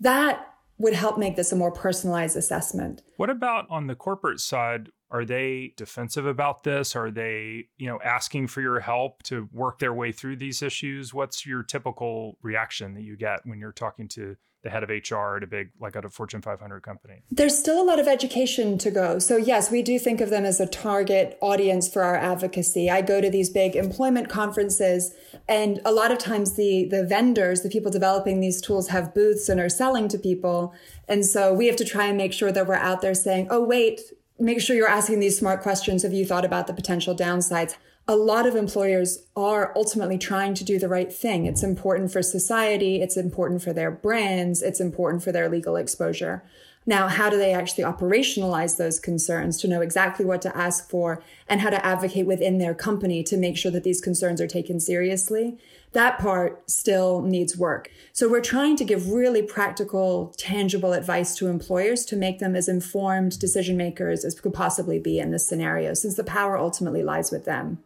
That 0.00 0.54
would 0.78 0.94
help 0.94 1.18
make 1.18 1.36
this 1.36 1.50
a 1.50 1.56
more 1.56 1.72
personalized 1.72 2.36
assessment. 2.36 3.02
What 3.16 3.30
about 3.30 3.66
on 3.68 3.88
the 3.88 3.96
corporate 3.96 4.40
side? 4.40 4.90
Are 5.10 5.24
they 5.24 5.72
defensive 5.76 6.26
about 6.26 6.64
this? 6.64 6.94
Are 6.94 7.10
they, 7.10 7.68
you 7.78 7.86
know, 7.86 7.98
asking 8.04 8.48
for 8.48 8.60
your 8.60 8.78
help 8.80 9.22
to 9.24 9.48
work 9.52 9.78
their 9.78 9.94
way 9.94 10.12
through 10.12 10.36
these 10.36 10.62
issues? 10.62 11.14
What's 11.14 11.46
your 11.46 11.62
typical 11.62 12.36
reaction 12.42 12.94
that 12.94 13.02
you 13.02 13.16
get 13.16 13.40
when 13.44 13.58
you're 13.58 13.72
talking 13.72 14.06
to 14.08 14.36
the 14.68 14.72
head 14.72 14.82
of 14.82 14.90
HR 14.90 15.36
at 15.36 15.42
a 15.42 15.46
big, 15.46 15.70
like 15.80 15.96
at 15.96 16.04
a 16.04 16.10
Fortune 16.10 16.42
500 16.42 16.82
company? 16.82 17.22
There's 17.30 17.58
still 17.58 17.80
a 17.82 17.84
lot 17.84 17.98
of 17.98 18.06
education 18.06 18.78
to 18.78 18.90
go. 18.90 19.18
So, 19.18 19.36
yes, 19.36 19.70
we 19.70 19.82
do 19.82 19.98
think 19.98 20.20
of 20.20 20.30
them 20.30 20.44
as 20.44 20.60
a 20.60 20.66
target 20.66 21.38
audience 21.40 21.88
for 21.88 22.02
our 22.02 22.16
advocacy. 22.16 22.90
I 22.90 23.00
go 23.00 23.20
to 23.20 23.30
these 23.30 23.50
big 23.50 23.76
employment 23.76 24.28
conferences, 24.28 25.14
and 25.48 25.80
a 25.84 25.92
lot 25.92 26.12
of 26.12 26.18
times 26.18 26.56
the, 26.56 26.86
the 26.90 27.04
vendors, 27.04 27.62
the 27.62 27.70
people 27.70 27.90
developing 27.90 28.40
these 28.40 28.60
tools, 28.60 28.88
have 28.88 29.14
booths 29.14 29.48
and 29.48 29.60
are 29.60 29.68
selling 29.68 30.08
to 30.08 30.18
people. 30.18 30.74
And 31.08 31.24
so 31.24 31.52
we 31.52 31.66
have 31.66 31.76
to 31.76 31.84
try 31.84 32.06
and 32.06 32.16
make 32.16 32.32
sure 32.32 32.52
that 32.52 32.66
we're 32.66 32.74
out 32.74 33.00
there 33.00 33.14
saying, 33.14 33.48
oh, 33.50 33.62
wait, 33.64 34.00
make 34.38 34.60
sure 34.60 34.76
you're 34.76 34.88
asking 34.88 35.20
these 35.20 35.38
smart 35.38 35.62
questions. 35.62 36.02
Have 36.02 36.12
you 36.12 36.26
thought 36.26 36.44
about 36.44 36.66
the 36.66 36.74
potential 36.74 37.16
downsides? 37.16 37.76
A 38.10 38.16
lot 38.16 38.46
of 38.46 38.56
employers 38.56 39.26
are 39.36 39.70
ultimately 39.76 40.16
trying 40.16 40.54
to 40.54 40.64
do 40.64 40.78
the 40.78 40.88
right 40.88 41.12
thing. 41.12 41.44
It's 41.44 41.62
important 41.62 42.10
for 42.10 42.22
society. 42.22 43.02
It's 43.02 43.18
important 43.18 43.62
for 43.62 43.74
their 43.74 43.90
brands. 43.90 44.62
It's 44.62 44.80
important 44.80 45.22
for 45.22 45.30
their 45.30 45.50
legal 45.50 45.76
exposure. 45.76 46.42
Now, 46.86 47.08
how 47.08 47.28
do 47.28 47.36
they 47.36 47.52
actually 47.52 47.84
operationalize 47.84 48.78
those 48.78 48.98
concerns 48.98 49.60
to 49.60 49.68
know 49.68 49.82
exactly 49.82 50.24
what 50.24 50.40
to 50.40 50.56
ask 50.56 50.88
for 50.88 51.22
and 51.46 51.60
how 51.60 51.68
to 51.68 51.84
advocate 51.84 52.24
within 52.24 52.56
their 52.56 52.74
company 52.74 53.22
to 53.24 53.36
make 53.36 53.58
sure 53.58 53.70
that 53.72 53.84
these 53.84 54.00
concerns 54.00 54.40
are 54.40 54.46
taken 54.46 54.80
seriously? 54.80 55.58
That 55.92 56.18
part 56.18 56.70
still 56.70 57.20
needs 57.20 57.58
work. 57.58 57.90
So 58.14 58.26
we're 58.26 58.40
trying 58.40 58.76
to 58.76 58.86
give 58.86 59.10
really 59.10 59.42
practical, 59.42 60.32
tangible 60.38 60.94
advice 60.94 61.36
to 61.36 61.48
employers 61.48 62.06
to 62.06 62.16
make 62.16 62.38
them 62.38 62.56
as 62.56 62.68
informed 62.68 63.38
decision 63.38 63.76
makers 63.76 64.24
as 64.24 64.40
could 64.40 64.54
possibly 64.54 64.98
be 64.98 65.18
in 65.18 65.30
this 65.30 65.46
scenario, 65.46 65.92
since 65.92 66.14
the 66.14 66.24
power 66.24 66.56
ultimately 66.56 67.02
lies 67.02 67.30
with 67.30 67.44
them. 67.44 67.84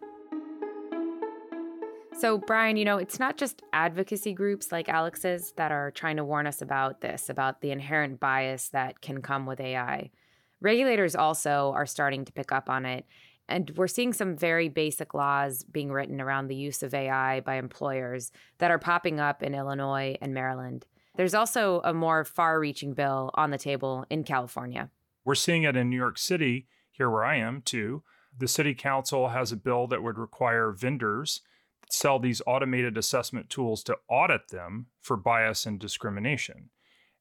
So, 2.23 2.39
Brian, 2.39 2.77
you 2.77 2.85
know, 2.85 2.99
it's 2.99 3.19
not 3.19 3.37
just 3.37 3.63
advocacy 3.73 4.33
groups 4.33 4.71
like 4.71 4.89
Alex's 4.89 5.55
that 5.57 5.73
are 5.73 5.91
trying 5.91 6.19
to 6.19 6.25
warn 6.25 6.47
us 6.47 6.63
about 6.63 7.01
this, 7.01 7.29
about 7.29 7.61
the 7.61 7.73
inherent 7.73 8.21
bias 8.21 8.69
that 8.69 9.01
can 9.01 9.23
come 9.23 9.45
with 9.45 9.59
AI. 9.59 10.09
Regulators 10.61 11.17
also 11.17 11.73
are 11.75 11.85
starting 11.85 12.25
to 12.25 12.33
pick 12.33 12.53
up 12.53 12.71
on 12.71 12.87
it. 12.87 13.07
And 13.49 13.73
we're 13.77 13.89
seeing 13.89 14.13
some 14.13 14.37
very 14.37 14.69
basic 14.69 15.15
laws 15.15 15.65
being 15.65 15.91
written 15.91 16.21
around 16.21 16.47
the 16.47 16.55
use 16.55 16.85
of 16.85 16.95
AI 16.95 17.41
by 17.41 17.57
employers 17.57 18.31
that 18.59 18.71
are 18.71 18.79
popping 18.79 19.19
up 19.19 19.43
in 19.43 19.53
Illinois 19.53 20.17
and 20.21 20.33
Maryland. 20.33 20.87
There's 21.17 21.35
also 21.35 21.81
a 21.83 21.93
more 21.93 22.25
far 22.25 22.61
reaching 22.61 22.95
bill 22.95 23.33
on 23.35 23.51
the 23.51 23.59
table 23.59 24.07
in 24.11 24.23
California. 24.23 24.91
We're 25.25 25.35
seeing 25.35 25.65
it 25.65 25.77
in 25.77 25.91
New 25.91 25.97
York 25.97 26.19
City, 26.19 26.69
here 26.93 27.11
where 27.11 27.25
I 27.25 27.39
am, 27.39 27.63
too. 27.63 28.05
The 28.39 28.47
city 28.47 28.77
council 28.77 29.31
has 29.31 29.51
a 29.51 29.57
bill 29.57 29.89
that 29.89 30.05
would 30.05 30.19
require 30.19 30.71
vendors 30.71 31.41
sell 31.93 32.19
these 32.19 32.43
automated 32.47 32.97
assessment 32.97 33.51
tools 33.51 33.83
to 33.85 33.97
audit 34.09 34.49
them 34.49 34.87
for 35.01 35.17
bias 35.17 35.67
and 35.67 35.79
discrimination. 35.79 36.71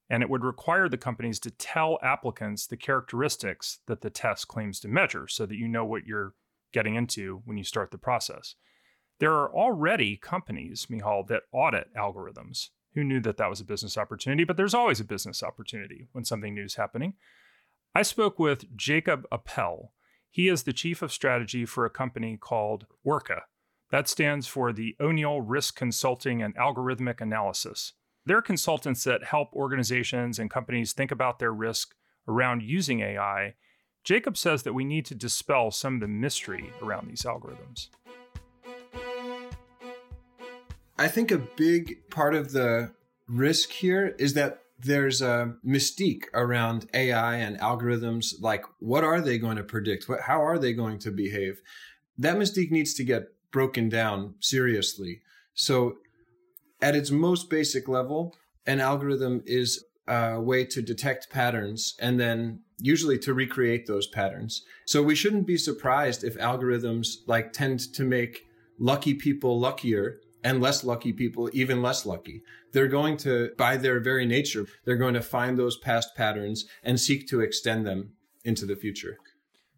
And 0.09 0.23
it 0.23 0.29
would 0.29 0.43
require 0.43 0.89
the 0.89 0.97
companies 0.97 1.39
to 1.41 1.51
tell 1.51 1.99
applicants 2.01 2.67
the 2.67 2.77
characteristics 2.77 3.79
that 3.87 4.01
the 4.01 4.09
test 4.09 4.47
claims 4.47 4.79
to 4.81 4.87
measure 4.87 5.27
so 5.27 5.45
that 5.45 5.55
you 5.55 5.67
know 5.67 5.85
what 5.85 6.05
you're 6.05 6.33
getting 6.73 6.95
into 6.95 7.41
when 7.45 7.57
you 7.57 7.63
start 7.63 7.91
the 7.91 7.97
process. 7.97 8.55
There 9.19 9.33
are 9.33 9.53
already 9.53 10.17
companies, 10.17 10.87
Michal, 10.89 11.23
that 11.25 11.43
audit 11.51 11.93
algorithms. 11.95 12.69
Who 12.93 13.03
knew 13.03 13.19
that 13.21 13.37
that 13.37 13.49
was 13.49 13.61
a 13.61 13.65
business 13.65 13.97
opportunity? 13.97 14.43
But 14.43 14.57
there's 14.57 14.73
always 14.73 14.99
a 14.99 15.05
business 15.05 15.43
opportunity 15.43 16.07
when 16.11 16.25
something 16.25 16.55
new 16.55 16.65
is 16.65 16.75
happening. 16.75 17.13
I 17.93 18.01
spoke 18.03 18.39
with 18.39 18.75
Jacob 18.75 19.25
Appel. 19.31 19.93
He 20.29 20.47
is 20.47 20.63
the 20.63 20.73
chief 20.73 21.01
of 21.01 21.11
strategy 21.11 21.65
for 21.65 21.85
a 21.85 21.89
company 21.89 22.37
called 22.37 22.85
ORCAA, 23.05 23.41
that 23.91 24.07
stands 24.07 24.47
for 24.47 24.73
the 24.73 24.95
O'Neil 24.99 25.41
Risk 25.41 25.75
Consulting 25.75 26.41
and 26.41 26.55
Algorithmic 26.55 27.21
Analysis. 27.21 27.93
They're 28.25 28.41
consultants 28.41 29.03
that 29.03 29.25
help 29.25 29.53
organizations 29.53 30.39
and 30.39 30.49
companies 30.49 30.93
think 30.93 31.11
about 31.11 31.39
their 31.39 31.53
risk 31.53 31.93
around 32.27 32.63
using 32.63 33.01
AI. 33.01 33.55
Jacob 34.03 34.37
says 34.37 34.63
that 34.63 34.73
we 34.73 34.85
need 34.85 35.05
to 35.07 35.15
dispel 35.15 35.71
some 35.71 35.95
of 35.95 36.01
the 36.01 36.07
mystery 36.07 36.71
around 36.81 37.09
these 37.09 37.23
algorithms. 37.23 37.89
I 40.97 41.07
think 41.07 41.31
a 41.31 41.37
big 41.37 42.09
part 42.09 42.33
of 42.33 42.51
the 42.51 42.93
risk 43.27 43.71
here 43.71 44.15
is 44.19 44.33
that 44.35 44.61
there's 44.79 45.21
a 45.21 45.55
mystique 45.65 46.25
around 46.33 46.87
AI 46.93 47.35
and 47.35 47.59
algorithms. 47.59 48.35
Like, 48.39 48.65
what 48.79 49.03
are 49.03 49.19
they 49.19 49.37
going 49.37 49.57
to 49.57 49.63
predict? 49.63 50.07
What, 50.07 50.21
how 50.21 50.43
are 50.43 50.57
they 50.57 50.73
going 50.73 50.99
to 50.99 51.11
behave? 51.11 51.61
That 52.17 52.37
mystique 52.37 52.71
needs 52.71 52.93
to 52.95 53.03
get 53.03 53.33
broken 53.51 53.89
down 53.89 54.35
seriously. 54.39 55.21
So, 55.53 55.97
at 56.81 56.95
its 56.95 57.11
most 57.11 57.49
basic 57.49 57.87
level, 57.87 58.35
an 58.65 58.79
algorithm 58.79 59.43
is 59.45 59.83
a 60.07 60.39
way 60.39 60.65
to 60.65 60.81
detect 60.81 61.29
patterns 61.29 61.95
and 61.99 62.19
then 62.19 62.61
usually 62.79 63.19
to 63.19 63.33
recreate 63.33 63.85
those 63.85 64.07
patterns. 64.07 64.63
So, 64.85 65.03
we 65.03 65.15
shouldn't 65.15 65.47
be 65.47 65.57
surprised 65.57 66.23
if 66.23 66.37
algorithms 66.37 67.17
like 67.27 67.53
tend 67.53 67.79
to 67.93 68.03
make 68.03 68.47
lucky 68.79 69.13
people 69.13 69.59
luckier 69.59 70.19
and 70.43 70.59
less 70.59 70.83
lucky 70.83 71.13
people 71.13 71.49
even 71.53 71.81
less 71.81 72.05
lucky. 72.05 72.41
They're 72.71 72.87
going 72.87 73.17
to, 73.17 73.51
by 73.57 73.77
their 73.77 73.99
very 73.99 74.25
nature, 74.25 74.65
they're 74.85 74.95
going 74.95 75.13
to 75.13 75.21
find 75.21 75.57
those 75.57 75.77
past 75.77 76.15
patterns 76.15 76.65
and 76.83 76.99
seek 76.99 77.27
to 77.27 77.41
extend 77.41 77.85
them 77.85 78.13
into 78.43 78.65
the 78.65 78.75
future 78.75 79.19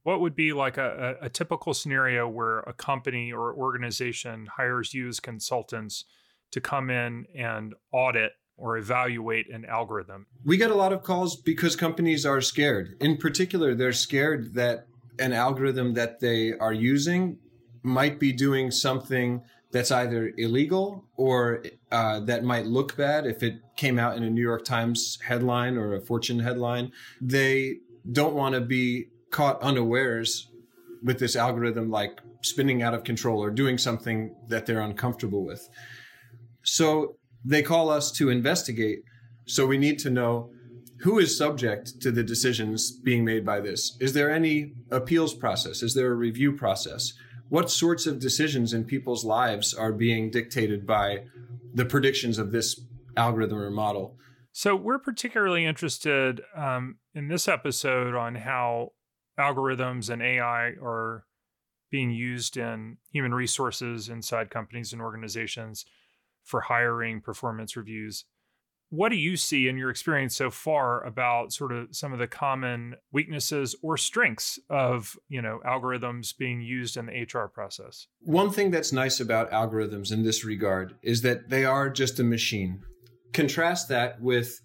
what 0.04 0.20
would 0.20 0.36
be 0.36 0.54
like 0.54 0.78
a, 0.78 1.18
a, 1.22 1.30
typical 1.30 1.74
scenario 1.74 2.28
where 2.28 2.60
a 2.60 2.74
company 2.74 3.32
or 3.32 3.54
organization 3.54 4.48
hires 4.58 4.94
you 4.94 5.08
as 5.08 5.20
consultants 5.20 6.06
to 6.52 6.62
come 6.62 6.90
in 6.90 7.26
and 7.36 7.74
audit 7.92 8.34
or 8.58 8.78
evaluate 8.78 9.50
an 9.50 9.66
algorithm? 9.66 10.28
We 10.46 10.58
get 10.58 10.72
a 10.72 10.76
lot 10.76 10.94
of 10.94 11.04
calls 11.04 11.36
because 11.38 11.76
companies 11.76 12.26
are 12.26 12.42
scared. 12.42 12.98
In 13.00 13.18
particular, 13.18 13.76
they're 13.76 13.94
scared 13.94 14.54
that 14.56 14.88
an 15.20 15.34
algorithm 15.34 15.94
that 15.94 16.20
they 16.20 16.54
are 16.54 16.74
using 16.74 17.38
might 17.82 18.20
be 18.20 18.32
doing 18.32 18.72
something 18.72 19.42
that's 19.72 19.92
either 19.92 20.32
illegal 20.38 21.06
or 21.18 21.64
uh, 21.92 22.20
that 22.22 22.44
might 22.44 22.66
look 22.66 22.96
bad 22.96 23.26
if 23.26 23.42
it 23.42 23.56
came 23.76 23.98
out 23.98 24.16
in 24.16 24.24
a 24.24 24.30
New 24.30 24.42
York 24.42 24.64
Times 24.64 25.18
headline 25.26 25.78
or 25.78 25.96
a 25.96 26.02
Fortune 26.02 26.40
headline. 26.40 26.92
They 27.20 27.78
don't 28.12 28.36
want 28.36 28.54
to 28.54 28.62
be 28.62 29.08
caught 29.34 29.62
unawares 29.62 30.48
with 31.04 31.20
this 31.20 31.36
algorithm 31.36 31.90
like 31.90 32.22
spinning 32.42 32.82
out 32.82 32.94
of 32.94 33.04
control 33.04 33.44
or 33.44 33.50
doing 33.50 33.78
something 33.78 34.34
that 34.48 34.66
they're 34.66 34.80
uncomfortable 34.80 35.44
with. 35.44 35.68
So 36.64 37.18
they 37.44 37.62
call 37.62 37.90
us 37.90 38.12
to 38.14 38.30
investigate. 38.30 39.00
So 39.46 39.66
we 39.66 39.78
need 39.78 40.00
to 40.00 40.10
know 40.10 40.52
who 41.02 41.20
is 41.20 41.38
subject 41.38 42.00
to 42.02 42.12
the 42.12 42.24
decisions 42.24 42.92
being 42.92 43.26
made 43.26 43.46
by 43.46 43.60
this. 43.60 43.98
Is 44.00 44.14
there 44.14 44.32
any 44.32 44.72
appeals 44.90 45.34
process? 45.34 45.84
Is 45.84 45.94
there 45.94 46.12
a 46.12 46.16
review 46.16 46.54
process? 46.54 47.12
What 47.50 47.70
sorts 47.70 48.06
of 48.06 48.20
decisions 48.20 48.72
in 48.72 48.86
people's 48.86 49.26
lives 49.26 49.74
are 49.74 49.92
being 49.92 50.32
dictated 50.32 50.88
by 50.88 51.26
the 51.74 51.84
predictions 51.84 52.38
of 52.38 52.52
this 52.52 52.80
algorithm 53.18 53.58
or 53.58 53.70
model? 53.70 54.18
So, 54.54 54.76
we're 54.76 55.00
particularly 55.00 55.66
interested 55.66 56.42
um, 56.56 56.98
in 57.16 57.28
this 57.28 57.48
episode 57.48 58.14
on 58.14 58.36
how 58.36 58.92
algorithms 59.40 60.10
and 60.10 60.22
AI 60.22 60.74
are 60.82 61.26
being 61.92 62.12
used 62.12 62.58
in 62.58 62.98
human 63.12 63.34
resources 63.34 64.10
inside 64.10 64.50
companies 64.50 64.94
and 64.94 65.02
organizations 65.02 65.86
for 66.44 66.62
hiring 66.62 67.22
performance 67.22 67.78
reviews. 67.78 68.26
What 68.90 69.10
do 69.10 69.16
you 69.16 69.38
see 69.38 69.68
in 69.68 69.78
your 69.78 69.90
experience 69.90 70.36
so 70.36 70.52
far 70.52 71.04
about 71.04 71.52
sort 71.52 71.72
of 71.72 71.96
some 71.96 72.14
of 72.14 72.20
the 72.20 72.28
common 72.28 72.96
weaknesses 73.12 73.76
or 73.82 73.98
strengths 73.98 74.60
of, 74.70 75.18
you 75.30 75.42
know, 75.42 75.62
algorithms 75.66 76.38
being 76.38 76.62
used 76.62 76.96
in 76.96 77.08
the 77.08 77.24
HR 77.24 77.48
process? 77.48 78.08
One 78.20 78.52
thing 78.52 78.70
that's 78.70 78.94
nice 78.94 79.20
about 79.20 79.52
algorithms 79.52 80.12
in 80.12 80.24
this 80.24 80.46
regard 80.46 80.96
is 81.02 81.24
that 81.24 81.50
they 81.50 81.66
are 81.66 81.90
just 81.90 82.20
a 82.20 82.24
machine. 82.24 82.84
Contrast 83.34 83.88
that 83.90 84.22
with 84.22 84.62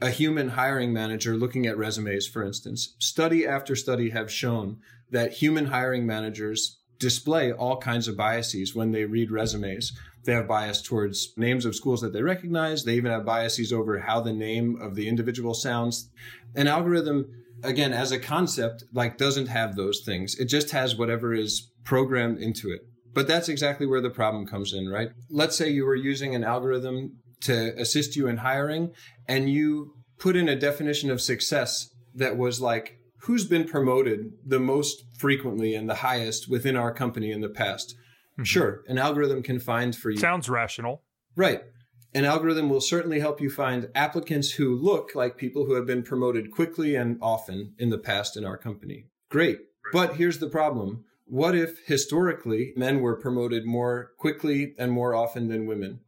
a 0.00 0.10
human 0.10 0.50
hiring 0.50 0.92
manager 0.92 1.36
looking 1.36 1.66
at 1.66 1.76
resumes, 1.76 2.26
for 2.26 2.42
instance, 2.42 2.94
study 2.98 3.46
after 3.46 3.74
study 3.74 4.10
have 4.10 4.30
shown 4.30 4.78
that 5.10 5.34
human 5.34 5.66
hiring 5.66 6.06
managers 6.06 6.78
display 6.98 7.52
all 7.52 7.78
kinds 7.78 8.08
of 8.08 8.16
biases 8.16 8.74
when 8.74 8.92
they 8.92 9.04
read 9.04 9.30
resumes. 9.30 9.92
They 10.24 10.32
have 10.32 10.48
bias 10.48 10.82
towards 10.82 11.32
names 11.36 11.64
of 11.64 11.74
schools 11.76 12.00
that 12.00 12.12
they 12.12 12.22
recognize. 12.22 12.84
They 12.84 12.94
even 12.94 13.12
have 13.12 13.24
biases 13.24 13.72
over 13.72 14.00
how 14.00 14.20
the 14.20 14.32
name 14.32 14.80
of 14.80 14.94
the 14.94 15.08
individual 15.08 15.54
sounds. 15.54 16.10
An 16.54 16.66
algorithm, 16.66 17.26
again, 17.62 17.92
as 17.92 18.12
a 18.12 18.18
concept, 18.18 18.84
like 18.92 19.18
doesn't 19.18 19.46
have 19.46 19.76
those 19.76 20.02
things. 20.04 20.34
It 20.36 20.46
just 20.46 20.70
has 20.70 20.96
whatever 20.96 21.32
is 21.32 21.70
programmed 21.84 22.38
into 22.38 22.70
it. 22.70 22.80
But 23.12 23.28
that's 23.28 23.48
exactly 23.48 23.86
where 23.86 24.02
the 24.02 24.10
problem 24.10 24.46
comes 24.46 24.74
in, 24.74 24.88
right? 24.88 25.10
Let's 25.30 25.56
say 25.56 25.70
you 25.70 25.86
were 25.86 25.94
using 25.94 26.34
an 26.34 26.44
algorithm 26.44 27.18
to 27.42 27.78
assist 27.80 28.16
you 28.16 28.26
in 28.26 28.38
hiring 28.38 28.92
and 29.28 29.50
you 29.50 29.94
put 30.18 30.36
in 30.36 30.48
a 30.48 30.56
definition 30.56 31.10
of 31.10 31.20
success 31.20 31.90
that 32.14 32.36
was 32.36 32.60
like 32.60 32.98
who's 33.20 33.44
been 33.44 33.64
promoted 33.64 34.32
the 34.44 34.60
most 34.60 35.04
frequently 35.18 35.74
and 35.74 35.88
the 35.88 35.96
highest 35.96 36.48
within 36.48 36.76
our 36.76 36.92
company 36.92 37.30
in 37.30 37.40
the 37.40 37.48
past? 37.48 37.94
Mm-hmm. 38.32 38.44
sure 38.44 38.82
an 38.86 38.98
algorithm 38.98 39.42
can 39.42 39.58
find 39.58 39.96
for 39.96 40.10
you. 40.10 40.18
Sounds 40.18 40.50
rational. 40.50 41.02
Right. 41.36 41.62
An 42.14 42.26
algorithm 42.26 42.68
will 42.68 42.82
certainly 42.82 43.20
help 43.20 43.40
you 43.40 43.48
find 43.48 43.88
applicants 43.94 44.52
who 44.52 44.74
look 44.74 45.14
like 45.14 45.38
people 45.38 45.64
who 45.64 45.74
have 45.74 45.86
been 45.86 46.02
promoted 46.02 46.50
quickly 46.50 46.96
and 46.96 47.18
often 47.22 47.74
in 47.78 47.88
the 47.88 47.98
past 47.98 48.36
in 48.36 48.44
our 48.44 48.58
company. 48.58 49.06
Great. 49.30 49.58
But 49.92 50.16
here's 50.16 50.38
the 50.38 50.48
problem. 50.48 51.04
What 51.24 51.54
if 51.54 51.78
historically 51.86 52.72
men 52.76 53.00
were 53.00 53.16
promoted 53.16 53.64
more 53.66 54.12
quickly 54.18 54.74
and 54.78 54.92
more 54.92 55.14
often 55.14 55.48
than 55.48 55.66
women 55.66 56.00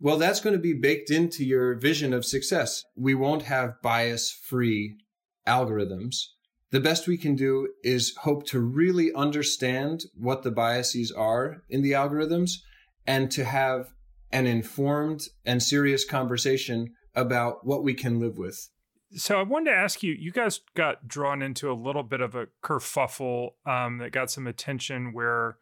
well, 0.00 0.18
that's 0.18 0.40
going 0.40 0.54
to 0.54 0.62
be 0.62 0.74
baked 0.74 1.10
into 1.10 1.44
your 1.44 1.74
vision 1.74 2.12
of 2.12 2.24
success. 2.24 2.84
We 2.96 3.14
won't 3.14 3.42
have 3.42 3.80
bias 3.82 4.30
free 4.30 4.96
algorithms. 5.46 6.16
The 6.70 6.80
best 6.80 7.06
we 7.06 7.16
can 7.16 7.36
do 7.36 7.68
is 7.84 8.14
hope 8.22 8.46
to 8.48 8.60
really 8.60 9.12
understand 9.14 10.04
what 10.14 10.42
the 10.42 10.50
biases 10.50 11.12
are 11.12 11.62
in 11.68 11.82
the 11.82 11.92
algorithms 11.92 12.54
and 13.06 13.30
to 13.30 13.44
have 13.44 13.92
an 14.32 14.46
informed 14.46 15.22
and 15.44 15.62
serious 15.62 16.04
conversation 16.04 16.94
about 17.14 17.64
what 17.64 17.84
we 17.84 17.94
can 17.94 18.18
live 18.18 18.38
with. 18.38 18.70
So 19.14 19.38
I 19.38 19.42
wanted 19.42 19.70
to 19.70 19.76
ask 19.76 20.02
you, 20.02 20.12
you 20.12 20.32
guys 20.32 20.60
got 20.74 21.06
drawn 21.06 21.40
into 21.40 21.70
a 21.70 21.74
little 21.74 22.02
bit 22.02 22.20
of 22.20 22.34
a 22.34 22.48
kerfuffle 22.64 23.50
um, 23.64 23.98
that 23.98 24.10
got 24.10 24.30
some 24.32 24.48
attention 24.48 25.12
where 25.12 25.58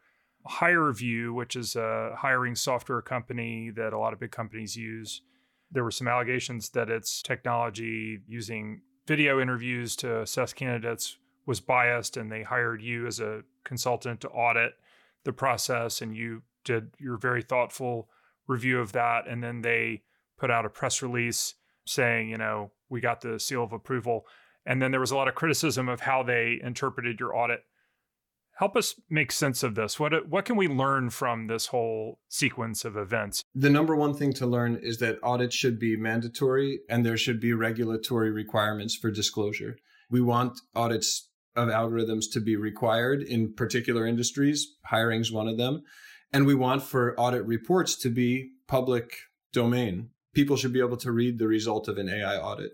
HireVue, 0.49 1.33
which 1.33 1.55
is 1.55 1.75
a 1.75 2.15
hiring 2.17 2.55
software 2.55 3.01
company 3.01 3.71
that 3.75 3.93
a 3.93 3.99
lot 3.99 4.13
of 4.13 4.19
big 4.19 4.31
companies 4.31 4.75
use, 4.75 5.21
there 5.71 5.83
were 5.83 5.91
some 5.91 6.07
allegations 6.07 6.69
that 6.69 6.89
its 6.89 7.21
technology 7.21 8.19
using 8.27 8.81
video 9.07 9.41
interviews 9.41 9.95
to 9.97 10.21
assess 10.21 10.53
candidates 10.53 11.17
was 11.45 11.59
biased 11.59 12.15
and 12.15 12.31
they 12.31 12.43
hired 12.43 12.81
you 12.81 13.05
as 13.05 13.19
a 13.19 13.41
consultant 13.63 14.21
to 14.21 14.29
audit 14.29 14.73
the 15.23 15.33
process 15.33 16.01
and 16.01 16.15
you 16.15 16.41
did 16.63 16.91
your 16.99 17.17
very 17.17 17.41
thoughtful 17.41 18.09
review 18.47 18.79
of 18.79 18.91
that. 18.93 19.27
And 19.27 19.43
then 19.43 19.61
they 19.61 20.03
put 20.37 20.51
out 20.51 20.65
a 20.65 20.69
press 20.69 21.01
release 21.01 21.55
saying 21.85 22.29
you 22.29 22.37
know 22.37 22.71
we 22.89 23.01
got 23.01 23.21
the 23.21 23.39
seal 23.39 23.63
of 23.63 23.73
approval. 23.73 24.25
And 24.65 24.81
then 24.81 24.91
there 24.91 24.99
was 25.01 25.11
a 25.11 25.17
lot 25.17 25.27
of 25.27 25.35
criticism 25.35 25.89
of 25.89 26.01
how 26.01 26.23
they 26.23 26.59
interpreted 26.63 27.19
your 27.19 27.35
audit 27.35 27.65
help 28.63 28.77
us 28.77 28.95
make 29.09 29.31
sense 29.31 29.61
of 29.63 29.75
this 29.75 29.99
what 29.99 30.27
what 30.27 30.45
can 30.45 30.55
we 30.55 30.67
learn 30.67 31.09
from 31.09 31.47
this 31.47 31.67
whole 31.67 32.19
sequence 32.29 32.85
of 32.85 32.95
events 32.95 33.43
the 33.53 33.69
number 33.69 33.95
one 33.95 34.13
thing 34.13 34.31
to 34.31 34.45
learn 34.45 34.79
is 34.81 34.99
that 34.99 35.19
audits 35.21 35.55
should 35.55 35.77
be 35.77 35.97
mandatory 35.97 36.79
and 36.89 37.05
there 37.05 37.17
should 37.17 37.39
be 37.39 37.53
regulatory 37.53 38.31
requirements 38.31 38.95
for 38.95 39.11
disclosure 39.11 39.75
we 40.09 40.21
want 40.21 40.59
audits 40.75 41.29
of 41.55 41.69
algorithms 41.69 42.25
to 42.31 42.39
be 42.39 42.55
required 42.55 43.21
in 43.21 43.53
particular 43.53 44.05
industries. 44.07 44.75
Hiring 44.85 45.21
is 45.21 45.31
one 45.31 45.47
of 45.47 45.57
them. 45.57 45.83
And 46.31 46.45
we 46.45 46.55
want 46.55 46.81
for 46.81 47.19
audit 47.19 47.45
reports 47.45 47.95
to 47.97 48.09
be 48.09 48.51
public 48.67 49.15
domain. 49.51 50.09
People 50.33 50.55
should 50.55 50.73
be 50.73 50.79
able 50.79 50.97
to 50.97 51.11
read 51.11 51.37
the 51.37 51.47
result 51.47 51.87
of 51.87 51.97
an 51.97 52.09
AI 52.09 52.37
audit. 52.37 52.71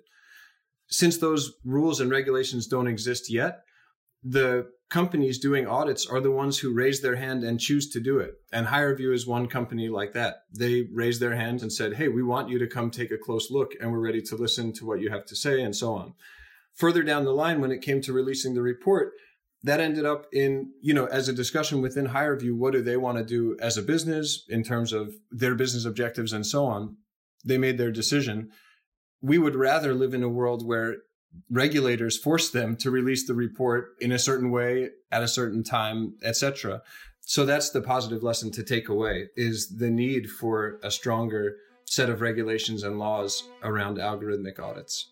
Since 0.88 1.18
those 1.18 1.54
rules 1.66 2.00
and 2.00 2.10
regulations 2.10 2.68
don't 2.68 2.88
exist 2.88 3.32
yet, 3.32 3.60
the 4.24 4.70
companies 4.90 5.38
doing 5.40 5.68
audits 5.68 6.08
are 6.08 6.20
the 6.20 6.32
ones 6.32 6.58
who 6.58 6.74
raise 6.74 7.02
their 7.02 7.16
hand 7.16 7.44
and 7.44 7.60
choose 7.60 7.90
to 7.92 8.00
do 8.00 8.20
it. 8.20 8.36
And 8.52 8.68
HireVue 8.68 9.14
is 9.14 9.28
one 9.28 9.48
company 9.48 9.88
like 9.88 10.14
that. 10.14 10.44
They 10.52 10.88
raised 10.92 11.22
their 11.22 11.36
hand 11.36 11.62
and 11.62 11.72
said, 11.72 11.94
Hey, 11.94 12.08
we 12.08 12.24
want 12.24 12.50
you 12.50 12.58
to 12.60 12.68
come 12.68 12.90
take 12.90 13.12
a 13.12 13.18
close 13.18 13.52
look 13.52 13.74
and 13.80 13.92
we're 13.92 14.00
ready 14.00 14.22
to 14.24 14.36
listen 14.36 14.74
to 14.74 14.86
what 14.86 15.00
you 15.00 15.10
have 15.12 15.26
to 15.26 15.36
say 15.36 15.62
and 15.62 15.76
so 15.76 15.94
on 15.94 16.14
further 16.80 17.04
down 17.04 17.26
the 17.26 17.34
line 17.34 17.60
when 17.60 17.72
it 17.72 17.82
came 17.82 18.02
to 18.02 18.14
releasing 18.14 18.54
the 18.54 18.62
report 18.62 19.12
that 19.62 19.82
ended 19.82 20.06
up 20.06 20.26
in 20.32 20.72
you 20.82 20.94
know 20.94 21.06
as 21.08 21.28
a 21.28 21.34
discussion 21.34 21.82
within 21.82 22.08
HireVue 22.08 22.56
what 22.56 22.72
do 22.72 22.82
they 22.82 22.96
want 22.96 23.18
to 23.18 23.24
do 23.24 23.58
as 23.62 23.78
a 23.78 23.82
business 23.84 24.46
in 24.48 24.64
terms 24.64 24.94
of 24.94 25.14
their 25.30 25.56
business 25.56 25.86
objectives 25.86 26.32
and 26.32 26.46
so 26.46 26.66
on 26.66 26.96
they 27.44 27.58
made 27.58 27.78
their 27.78 27.92
decision 27.92 28.50
we 29.22 29.38
would 29.38 29.56
rather 29.56 29.94
live 29.94 30.14
in 30.14 30.24
a 30.24 30.30
world 30.30 30.66
where 30.66 30.98
regulators 31.50 32.18
force 32.18 32.50
them 32.50 32.76
to 32.76 32.92
release 32.92 33.28
the 33.28 33.34
report 33.34 33.96
in 34.02 34.12
a 34.12 34.20
certain 34.20 34.52
way 34.52 34.90
at 35.12 35.24
a 35.24 35.28
certain 35.28 35.64
time 35.64 36.14
etc 36.24 36.82
so 37.22 37.46
that's 37.46 37.70
the 37.70 37.82
positive 37.82 38.24
lesson 38.24 38.52
to 38.52 38.64
take 38.64 38.90
away 38.90 39.28
is 39.36 39.78
the 39.78 39.90
need 39.90 40.30
for 40.30 40.80
a 40.84 40.90
stronger 40.90 41.58
set 41.86 42.10
of 42.10 42.22
regulations 42.22 42.84
and 42.84 43.00
laws 43.00 43.50
around 43.64 43.98
algorithmic 43.98 44.60
audits 44.60 45.10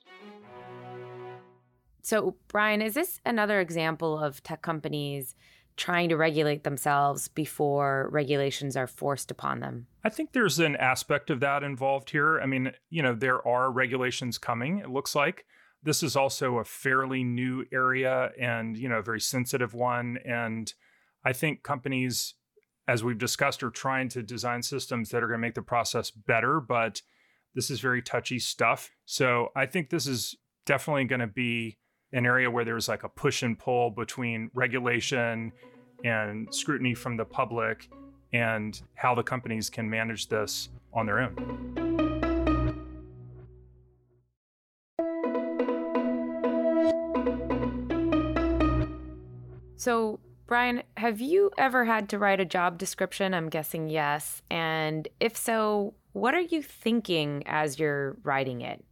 so, 2.07 2.37
Brian, 2.47 2.81
is 2.81 2.93
this 2.93 3.19
another 3.25 3.59
example 3.59 4.17
of 4.17 4.41
tech 4.41 4.61
companies 4.61 5.35
trying 5.75 6.07
to 6.07 6.15
regulate 6.15 6.63
themselves 6.63 7.27
before 7.27 8.07
regulations 8.13 8.77
are 8.77 8.87
forced 8.87 9.29
upon 9.29 9.59
them? 9.59 9.87
I 10.05 10.09
think 10.09 10.31
there's 10.31 10.57
an 10.57 10.77
aspect 10.77 11.29
of 11.29 11.41
that 11.41 11.63
involved 11.63 12.09
here. 12.09 12.39
I 12.39 12.45
mean, 12.45 12.71
you 12.89 13.03
know, 13.03 13.13
there 13.13 13.45
are 13.45 13.69
regulations 13.69 14.37
coming, 14.37 14.77
it 14.77 14.89
looks 14.89 15.15
like. 15.15 15.43
This 15.83 16.03
is 16.03 16.15
also 16.15 16.57
a 16.57 16.65
fairly 16.65 17.23
new 17.23 17.65
area 17.71 18.31
and, 18.39 18.77
you 18.77 18.89
know, 18.89 18.97
a 18.97 19.03
very 19.03 19.21
sensitive 19.21 19.73
one. 19.73 20.17
And 20.25 20.73
I 21.23 21.33
think 21.33 21.63
companies, 21.63 22.33
as 22.87 23.03
we've 23.03 23.17
discussed, 23.17 23.63
are 23.63 23.69
trying 23.69 24.09
to 24.09 24.23
design 24.23 24.63
systems 24.63 25.09
that 25.09 25.23
are 25.23 25.27
going 25.27 25.39
to 25.39 25.47
make 25.47 25.55
the 25.55 25.61
process 25.61 26.11
better, 26.11 26.59
but 26.59 27.01
this 27.55 27.69
is 27.69 27.79
very 27.79 28.01
touchy 28.01 28.39
stuff. 28.39 28.91
So 29.05 29.49
I 29.55 29.65
think 29.65 29.89
this 29.89 30.07
is 30.07 30.35
definitely 30.65 31.05
going 31.05 31.21
to 31.21 31.27
be 31.27 31.77
an 32.13 32.25
area 32.25 32.49
where 32.49 32.65
there's 32.65 32.87
like 32.87 33.03
a 33.03 33.09
push 33.09 33.43
and 33.43 33.57
pull 33.57 33.89
between 33.89 34.49
regulation 34.53 35.51
and 36.03 36.53
scrutiny 36.53 36.93
from 36.93 37.17
the 37.17 37.25
public 37.25 37.89
and 38.33 38.81
how 38.95 39.15
the 39.15 39.23
companies 39.23 39.69
can 39.69 39.89
manage 39.89 40.27
this 40.27 40.69
on 40.93 41.05
their 41.05 41.19
own. 41.19 41.86
So, 49.87 50.19
Brian, 50.47 50.83
have 50.97 51.21
you 51.21 51.49
ever 51.57 51.85
had 51.85 52.09
to 52.09 52.19
write 52.19 52.41
a 52.41 52.45
job 52.45 52.77
description? 52.77 53.33
I'm 53.33 53.47
guessing 53.47 53.87
yes. 53.87 54.41
And 54.51 55.07
if 55.21 55.37
so, 55.37 55.93
what 56.11 56.33
are 56.33 56.41
you 56.41 56.61
thinking 56.61 57.41
as 57.45 57.79
you're 57.79 58.17
writing 58.21 58.59
it? 58.59 58.83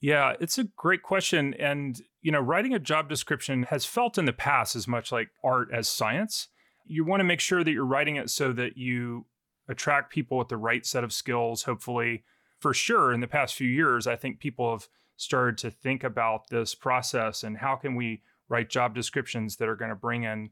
Yeah, 0.00 0.34
it's 0.38 0.56
a 0.56 0.68
great 0.76 1.02
question. 1.02 1.54
And, 1.54 2.00
you 2.22 2.30
know, 2.30 2.38
writing 2.38 2.72
a 2.72 2.78
job 2.78 3.08
description 3.08 3.64
has 3.64 3.84
felt 3.84 4.16
in 4.16 4.26
the 4.26 4.32
past 4.32 4.76
as 4.76 4.86
much 4.86 5.10
like 5.10 5.30
art 5.42 5.70
as 5.74 5.88
science. 5.88 6.46
You 6.86 7.04
want 7.04 7.18
to 7.18 7.24
make 7.24 7.40
sure 7.40 7.64
that 7.64 7.72
you're 7.72 7.84
writing 7.84 8.14
it 8.14 8.30
so 8.30 8.52
that 8.52 8.76
you 8.76 9.26
attract 9.68 10.12
people 10.12 10.38
with 10.38 10.50
the 10.50 10.56
right 10.56 10.86
set 10.86 11.02
of 11.02 11.12
skills, 11.12 11.64
hopefully. 11.64 12.22
For 12.60 12.72
sure, 12.72 13.12
in 13.12 13.18
the 13.18 13.26
past 13.26 13.56
few 13.56 13.68
years, 13.68 14.06
I 14.06 14.14
think 14.14 14.38
people 14.38 14.70
have 14.70 14.86
started 15.16 15.58
to 15.58 15.72
think 15.72 16.04
about 16.04 16.48
this 16.48 16.76
process 16.76 17.42
and 17.42 17.58
how 17.58 17.74
can 17.74 17.96
we 17.96 18.22
write 18.54 18.70
job 18.70 18.94
descriptions 18.94 19.56
that 19.56 19.68
are 19.68 19.76
going 19.76 19.90
to 19.90 19.96
bring 19.96 20.24
in 20.24 20.50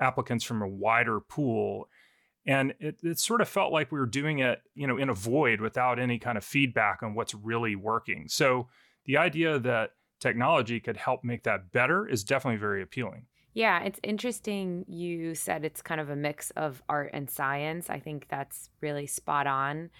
applicants 0.00 0.44
from 0.44 0.62
a 0.62 0.68
wider 0.68 1.20
pool 1.20 1.88
and 2.46 2.72
it, 2.80 2.96
it 3.02 3.18
sort 3.18 3.42
of 3.42 3.48
felt 3.48 3.70
like 3.70 3.92
we 3.92 3.98
were 3.98 4.06
doing 4.06 4.38
it 4.38 4.62
you 4.74 4.86
know 4.86 4.96
in 4.96 5.08
a 5.08 5.14
void 5.14 5.60
without 5.60 5.98
any 5.98 6.18
kind 6.18 6.38
of 6.38 6.44
feedback 6.44 7.02
on 7.02 7.14
what's 7.14 7.34
really 7.34 7.76
working 7.76 8.26
so 8.28 8.68
the 9.04 9.16
idea 9.16 9.58
that 9.58 9.90
technology 10.20 10.78
could 10.78 10.96
help 10.96 11.24
make 11.24 11.42
that 11.44 11.72
better 11.72 12.06
is 12.06 12.22
definitely 12.22 12.58
very 12.58 12.82
appealing. 12.82 13.26
Yeah, 13.54 13.82
it's 13.82 13.98
interesting. 14.02 14.84
You 14.86 15.34
said 15.34 15.64
it's 15.64 15.82
kind 15.82 16.00
of 16.00 16.10
a 16.10 16.16
mix 16.16 16.50
of 16.52 16.82
art 16.88 17.10
and 17.12 17.28
science. 17.28 17.90
I 17.90 17.98
think 17.98 18.26
that's 18.28 18.70
really 18.80 19.06
spot 19.06 19.48
on. 19.48 19.90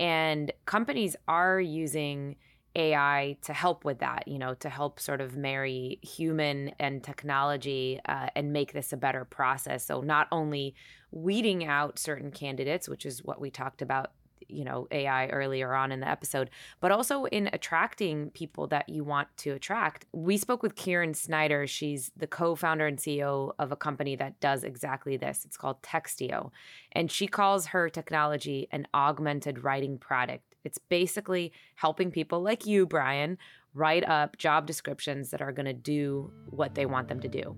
And 0.00 0.52
companies 0.66 1.14
are 1.28 1.60
using 1.60 2.36
AI 2.76 3.36
to 3.42 3.52
help 3.52 3.84
with 3.84 3.98
that, 4.00 4.28
you 4.28 4.38
know, 4.38 4.54
to 4.54 4.68
help 4.68 5.00
sort 5.00 5.20
of 5.20 5.36
marry 5.36 5.98
human 6.02 6.72
and 6.78 7.02
technology 7.02 8.00
uh, 8.06 8.28
and 8.36 8.52
make 8.52 8.72
this 8.72 8.92
a 8.92 8.96
better 8.96 9.24
process. 9.24 9.84
So, 9.84 10.00
not 10.00 10.28
only 10.30 10.74
weeding 11.10 11.64
out 11.64 11.98
certain 11.98 12.30
candidates, 12.30 12.88
which 12.88 13.06
is 13.06 13.24
what 13.24 13.40
we 13.40 13.50
talked 13.50 13.82
about 13.82 14.12
you 14.48 14.64
know 14.64 14.88
AI 14.90 15.28
earlier 15.28 15.74
on 15.74 15.92
in 15.92 16.00
the 16.00 16.08
episode, 16.08 16.50
but 16.80 16.90
also 16.90 17.26
in 17.26 17.48
attracting 17.52 18.30
people 18.30 18.66
that 18.68 18.88
you 18.88 19.04
want 19.04 19.28
to 19.38 19.50
attract. 19.50 20.06
We 20.12 20.36
spoke 20.36 20.62
with 20.62 20.74
Kieran 20.74 21.14
Snyder. 21.14 21.66
She's 21.66 22.10
the 22.16 22.26
co-founder 22.26 22.86
and 22.86 22.98
CEO 22.98 23.52
of 23.58 23.72
a 23.72 23.76
company 23.76 24.16
that 24.16 24.40
does 24.40 24.64
exactly 24.64 25.16
this. 25.16 25.44
It's 25.44 25.56
called 25.56 25.82
Textio, 25.82 26.50
and 26.92 27.10
she 27.10 27.26
calls 27.26 27.66
her 27.66 27.88
technology 27.88 28.68
an 28.72 28.86
augmented 28.94 29.64
writing 29.64 29.98
product. 29.98 30.47
It's 30.68 30.76
basically 30.76 31.50
helping 31.76 32.10
people 32.10 32.42
like 32.42 32.66
you, 32.66 32.84
Brian, 32.84 33.38
write 33.72 34.06
up 34.06 34.36
job 34.36 34.66
descriptions 34.66 35.30
that 35.30 35.40
are 35.40 35.50
going 35.50 35.64
to 35.64 35.72
do 35.72 36.30
what 36.50 36.74
they 36.74 36.84
want 36.84 37.08
them 37.08 37.20
to 37.20 37.28
do. 37.28 37.56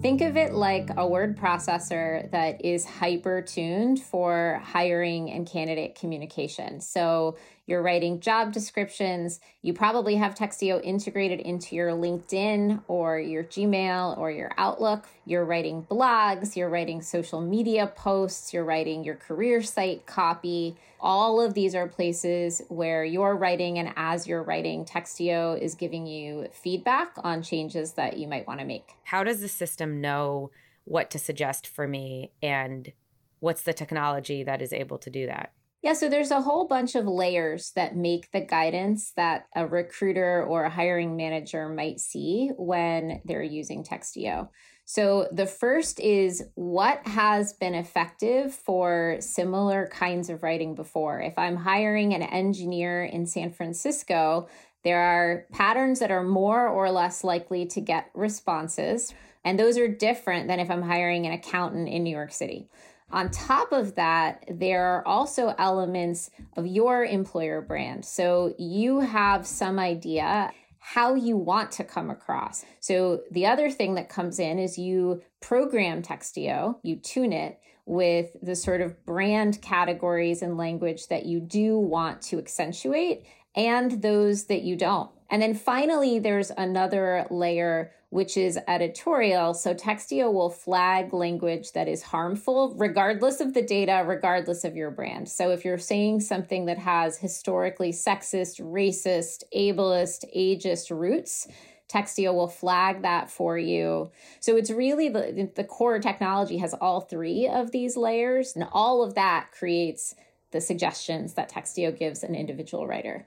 Think 0.00 0.22
of 0.22 0.38
it 0.38 0.54
like 0.54 0.88
a 0.96 1.06
word 1.06 1.36
processor 1.36 2.30
that 2.30 2.64
is 2.64 2.86
hyper 2.86 3.42
tuned 3.42 4.00
for 4.00 4.62
hiring 4.64 5.30
and 5.30 5.46
candidate 5.46 5.96
communication. 5.96 6.80
So 6.80 7.36
you're 7.70 7.82
writing 7.82 8.18
job 8.18 8.52
descriptions. 8.52 9.38
You 9.62 9.72
probably 9.72 10.16
have 10.16 10.34
Textio 10.34 10.82
integrated 10.82 11.38
into 11.38 11.76
your 11.76 11.92
LinkedIn 11.92 12.82
or 12.88 13.20
your 13.20 13.44
Gmail 13.44 14.18
or 14.18 14.30
your 14.30 14.50
Outlook. 14.58 15.06
You're 15.24 15.44
writing 15.44 15.86
blogs, 15.88 16.56
you're 16.56 16.68
writing 16.68 17.00
social 17.00 17.40
media 17.40 17.86
posts, 17.86 18.52
you're 18.52 18.64
writing 18.64 19.04
your 19.04 19.14
career 19.14 19.62
site 19.62 20.04
copy. 20.04 20.76
All 21.00 21.40
of 21.40 21.54
these 21.54 21.76
are 21.76 21.86
places 21.86 22.60
where 22.68 23.04
you're 23.04 23.36
writing, 23.36 23.78
and 23.78 23.92
as 23.96 24.26
you're 24.26 24.42
writing, 24.42 24.84
Textio 24.84 25.58
is 25.58 25.74
giving 25.74 26.06
you 26.06 26.48
feedback 26.52 27.12
on 27.18 27.42
changes 27.42 27.92
that 27.92 28.18
you 28.18 28.26
might 28.26 28.46
want 28.46 28.60
to 28.60 28.66
make. 28.66 28.90
How 29.04 29.22
does 29.22 29.40
the 29.40 29.48
system 29.48 30.00
know 30.00 30.50
what 30.84 31.08
to 31.12 31.18
suggest 31.18 31.66
for 31.68 31.86
me, 31.86 32.32
and 32.42 32.92
what's 33.38 33.62
the 33.62 33.72
technology 33.72 34.42
that 34.42 34.60
is 34.60 34.72
able 34.72 34.98
to 34.98 35.08
do 35.08 35.26
that? 35.26 35.52
Yeah, 35.82 35.94
so 35.94 36.10
there's 36.10 36.30
a 36.30 36.42
whole 36.42 36.66
bunch 36.66 36.94
of 36.94 37.06
layers 37.06 37.72
that 37.74 37.96
make 37.96 38.30
the 38.32 38.40
guidance 38.42 39.12
that 39.16 39.46
a 39.56 39.66
recruiter 39.66 40.44
or 40.44 40.64
a 40.64 40.70
hiring 40.70 41.16
manager 41.16 41.70
might 41.70 42.00
see 42.00 42.50
when 42.58 43.22
they're 43.24 43.42
using 43.42 43.82
Textio. 43.82 44.50
So 44.84 45.28
the 45.32 45.46
first 45.46 45.98
is 46.00 46.42
what 46.54 47.06
has 47.06 47.54
been 47.54 47.74
effective 47.74 48.52
for 48.52 49.16
similar 49.20 49.86
kinds 49.86 50.28
of 50.28 50.42
writing 50.42 50.74
before. 50.74 51.20
If 51.20 51.38
I'm 51.38 51.56
hiring 51.56 52.12
an 52.12 52.22
engineer 52.22 53.04
in 53.04 53.24
San 53.24 53.50
Francisco, 53.50 54.48
There 54.82 55.00
are 55.00 55.46
patterns 55.52 55.98
that 55.98 56.10
are 56.10 56.22
more 56.22 56.66
or 56.66 56.90
less 56.90 57.22
likely 57.22 57.66
to 57.66 57.80
get 57.80 58.10
responses, 58.14 59.12
and 59.44 59.58
those 59.58 59.76
are 59.76 59.88
different 59.88 60.48
than 60.48 60.60
if 60.60 60.70
I'm 60.70 60.82
hiring 60.82 61.26
an 61.26 61.32
accountant 61.32 61.88
in 61.88 62.02
New 62.02 62.14
York 62.14 62.32
City. 62.32 62.68
On 63.12 63.30
top 63.30 63.72
of 63.72 63.96
that, 63.96 64.44
there 64.48 64.84
are 64.84 65.06
also 65.06 65.54
elements 65.58 66.30
of 66.56 66.66
your 66.66 67.04
employer 67.04 67.60
brand. 67.60 68.04
So 68.04 68.54
you 68.58 69.00
have 69.00 69.46
some 69.46 69.78
idea 69.78 70.52
how 70.78 71.14
you 71.14 71.36
want 71.36 71.72
to 71.72 71.84
come 71.84 72.10
across. 72.10 72.64
So 72.80 73.22
the 73.30 73.46
other 73.46 73.70
thing 73.70 73.94
that 73.94 74.08
comes 74.08 74.38
in 74.38 74.58
is 74.58 74.78
you 74.78 75.22
program 75.40 76.02
Textio, 76.02 76.76
you 76.82 76.96
tune 76.96 77.32
it 77.32 77.60
with 77.84 78.30
the 78.42 78.56
sort 78.56 78.80
of 78.80 79.04
brand 79.04 79.60
categories 79.60 80.42
and 80.42 80.56
language 80.56 81.08
that 81.08 81.26
you 81.26 81.40
do 81.40 81.78
want 81.78 82.22
to 82.22 82.38
accentuate 82.38 83.26
and 83.54 84.02
those 84.02 84.44
that 84.44 84.62
you 84.62 84.76
don't. 84.76 85.10
And 85.28 85.42
then 85.42 85.54
finally, 85.54 86.18
there's 86.18 86.50
another 86.50 87.26
layer 87.30 87.92
which 88.10 88.36
is 88.36 88.58
editorial. 88.68 89.54
So 89.54 89.72
Textio 89.72 90.32
will 90.32 90.50
flag 90.50 91.14
language 91.14 91.72
that 91.72 91.88
is 91.88 92.02
harmful, 92.02 92.74
regardless 92.76 93.40
of 93.40 93.54
the 93.54 93.62
data, 93.62 94.04
regardless 94.06 94.64
of 94.64 94.76
your 94.76 94.90
brand. 94.90 95.28
So 95.28 95.50
if 95.50 95.64
you're 95.64 95.78
saying 95.78 96.20
something 96.20 96.66
that 96.66 96.78
has 96.78 97.18
historically 97.18 97.92
sexist, 97.92 98.60
racist, 98.60 99.44
ableist, 99.56 100.24
ageist 100.36 100.90
roots, 100.90 101.46
Textio 101.88 102.34
will 102.34 102.48
flag 102.48 103.02
that 103.02 103.30
for 103.30 103.56
you. 103.58 104.10
So 104.38 104.56
it's 104.56 104.70
really 104.70 105.08
the, 105.08 105.50
the 105.54 105.64
core 105.64 105.98
technology 105.98 106.58
has 106.58 106.74
all 106.74 107.00
three 107.00 107.48
of 107.48 107.72
these 107.72 107.96
layers, 107.96 108.54
and 108.54 108.66
all 108.72 109.02
of 109.02 109.14
that 109.14 109.50
creates 109.52 110.14
the 110.52 110.60
suggestions 110.60 111.34
that 111.34 111.50
Textio 111.50 111.96
gives 111.96 112.22
an 112.22 112.34
individual 112.34 112.86
writer. 112.86 113.26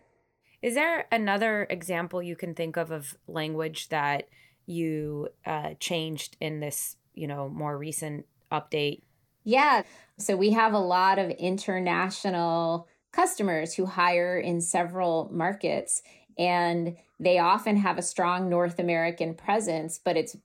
Is 0.61 0.75
there 0.75 1.07
another 1.11 1.67
example 1.69 2.23
you 2.23 2.37
can 2.37 2.53
think 2.53 2.77
of 2.77 2.89
of 2.91 3.17
language 3.27 3.89
that 3.89 4.29
you 4.65 5.29
uh, 5.45 5.71
changed 5.79 6.37
in 6.39 6.59
this, 6.59 6.97
you 7.13 7.27
know, 7.27 7.49
more 7.49 7.77
recent 7.77 8.25
update? 8.51 9.01
Yeah. 9.43 9.83
So 10.17 10.35
we 10.35 10.51
have 10.51 10.73
a 10.73 10.79
lot 10.79 11.19
of 11.19 11.29
international 11.31 12.87
customers 13.11 13.73
who 13.73 13.85
hire 13.85 14.37
in 14.37 14.61
several 14.61 15.29
markets 15.31 16.01
and 16.37 16.95
they 17.19 17.39
often 17.39 17.77
have 17.77 17.97
a 17.97 18.01
strong 18.01 18.49
North 18.49 18.79
American 18.79 19.35
presence, 19.35 19.99
but 20.03 20.17
it's 20.17 20.35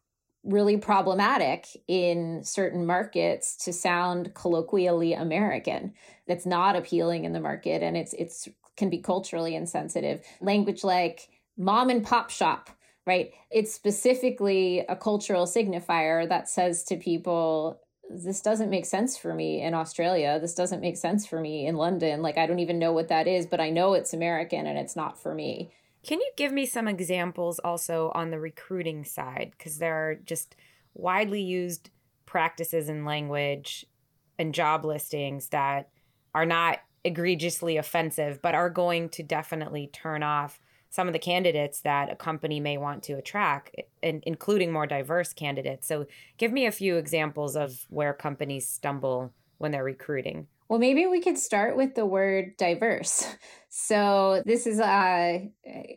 really 0.44 0.76
problematic 0.76 1.66
in 1.88 2.42
certain 2.44 2.87
markets 2.87 3.57
to 3.64 3.72
sound 3.72 4.35
colloquially 4.35 5.12
American. 5.12 5.92
That's 6.26 6.46
not 6.46 6.76
appealing 6.76 7.24
in 7.24 7.33
the 7.33 7.40
market 7.40 7.83
and 7.83 7.96
it's 7.96 8.12
it's 8.14 8.48
can 8.76 8.90
be 8.90 8.98
culturally 8.98 9.57
insensitive. 9.57 10.20
Language 10.40 10.85
like 10.85 11.28
mom 11.57 11.90
and 11.90 12.04
pop 12.04 12.31
shop 12.31 12.70
right? 13.09 13.33
It's 13.51 13.75
specifically 13.75 14.81
a 14.81 14.94
cultural 14.94 15.47
signifier 15.47 16.29
that 16.29 16.47
says 16.47 16.85
to 16.85 16.97
people, 16.97 17.81
this 18.11 18.42
doesn't 18.42 18.68
make 18.68 18.85
sense 18.85 19.16
for 19.16 19.35
me 19.35 19.62
in 19.62 19.73
Australia. 19.73 20.38
This 20.38 20.55
doesn't 20.55 20.83
make 20.83 20.99
sense 20.99 21.27
for 21.27 21.40
me 21.40 21.66
in 21.66 21.77
London. 21.77 22.21
Like, 22.21 22.37
I 22.37 22.47
don't 22.47 22.59
even 22.59 22.79
know 22.79 22.92
what 22.92 23.09
that 23.09 23.27
is, 23.27 23.47
but 23.47 23.61
I 23.61 23.71
know 23.71 23.94
it's 23.94 24.12
American 24.12 24.66
and 24.66 24.79
it's 24.79 24.94
not 24.94 25.21
for 25.21 25.35
me. 25.35 25.71
Can 26.07 26.21
you 26.21 26.31
give 26.37 26.53
me 26.53 26.66
some 26.66 26.87
examples 26.87 27.59
also 27.61 28.12
on 28.14 28.31
the 28.31 28.38
recruiting 28.38 29.05
side? 29.05 29.53
Because 29.57 29.79
there 29.79 29.94
are 29.94 30.14
just 30.14 30.55
widely 30.92 31.40
used 31.40 31.88
practices 32.27 32.90
in 32.90 33.07
language 33.07 33.87
and 34.38 34.55
job 34.55 34.85
listings 34.85 35.49
that 35.49 35.88
are 36.35 36.47
not 36.47 36.81
egregiously 37.05 37.79
offensive, 37.79 38.42
but 38.42 38.55
are 38.55 38.71
going 38.71 39.09
to 39.09 39.23
definitely 39.23 39.87
turn 39.87 40.23
off 40.23 40.61
some 40.90 41.07
of 41.07 41.12
the 41.12 41.18
candidates 41.18 41.81
that 41.83 42.11
a 42.11 42.16
company 42.16 42.61
may 42.61 42.79
want 42.79 43.03
to 43.05 43.14
attract, 43.14 43.74
and 44.03 44.22
including 44.27 44.72
more 44.72 44.87
diverse 44.87 45.33
candidates. 45.33 45.87
So, 45.87 46.07
give 46.38 46.53
me 46.53 46.66
a 46.66 46.72
few 46.72 46.96
examples 46.96 47.57
of 47.57 47.87
where 47.88 48.12
companies 48.12 48.68
stumble 48.68 49.33
when 49.59 49.72
they're 49.72 49.85
recruiting. 49.85 50.46
Well, 50.68 50.79
maybe 50.79 51.07
we 51.07 51.20
could 51.20 51.38
start 51.38 51.77
with 51.77 51.94
the 51.94 52.07
word 52.07 52.57
diverse. 52.57 53.27
So, 53.70 54.42
this 54.46 54.66
is 54.66 54.81
a 54.81 55.53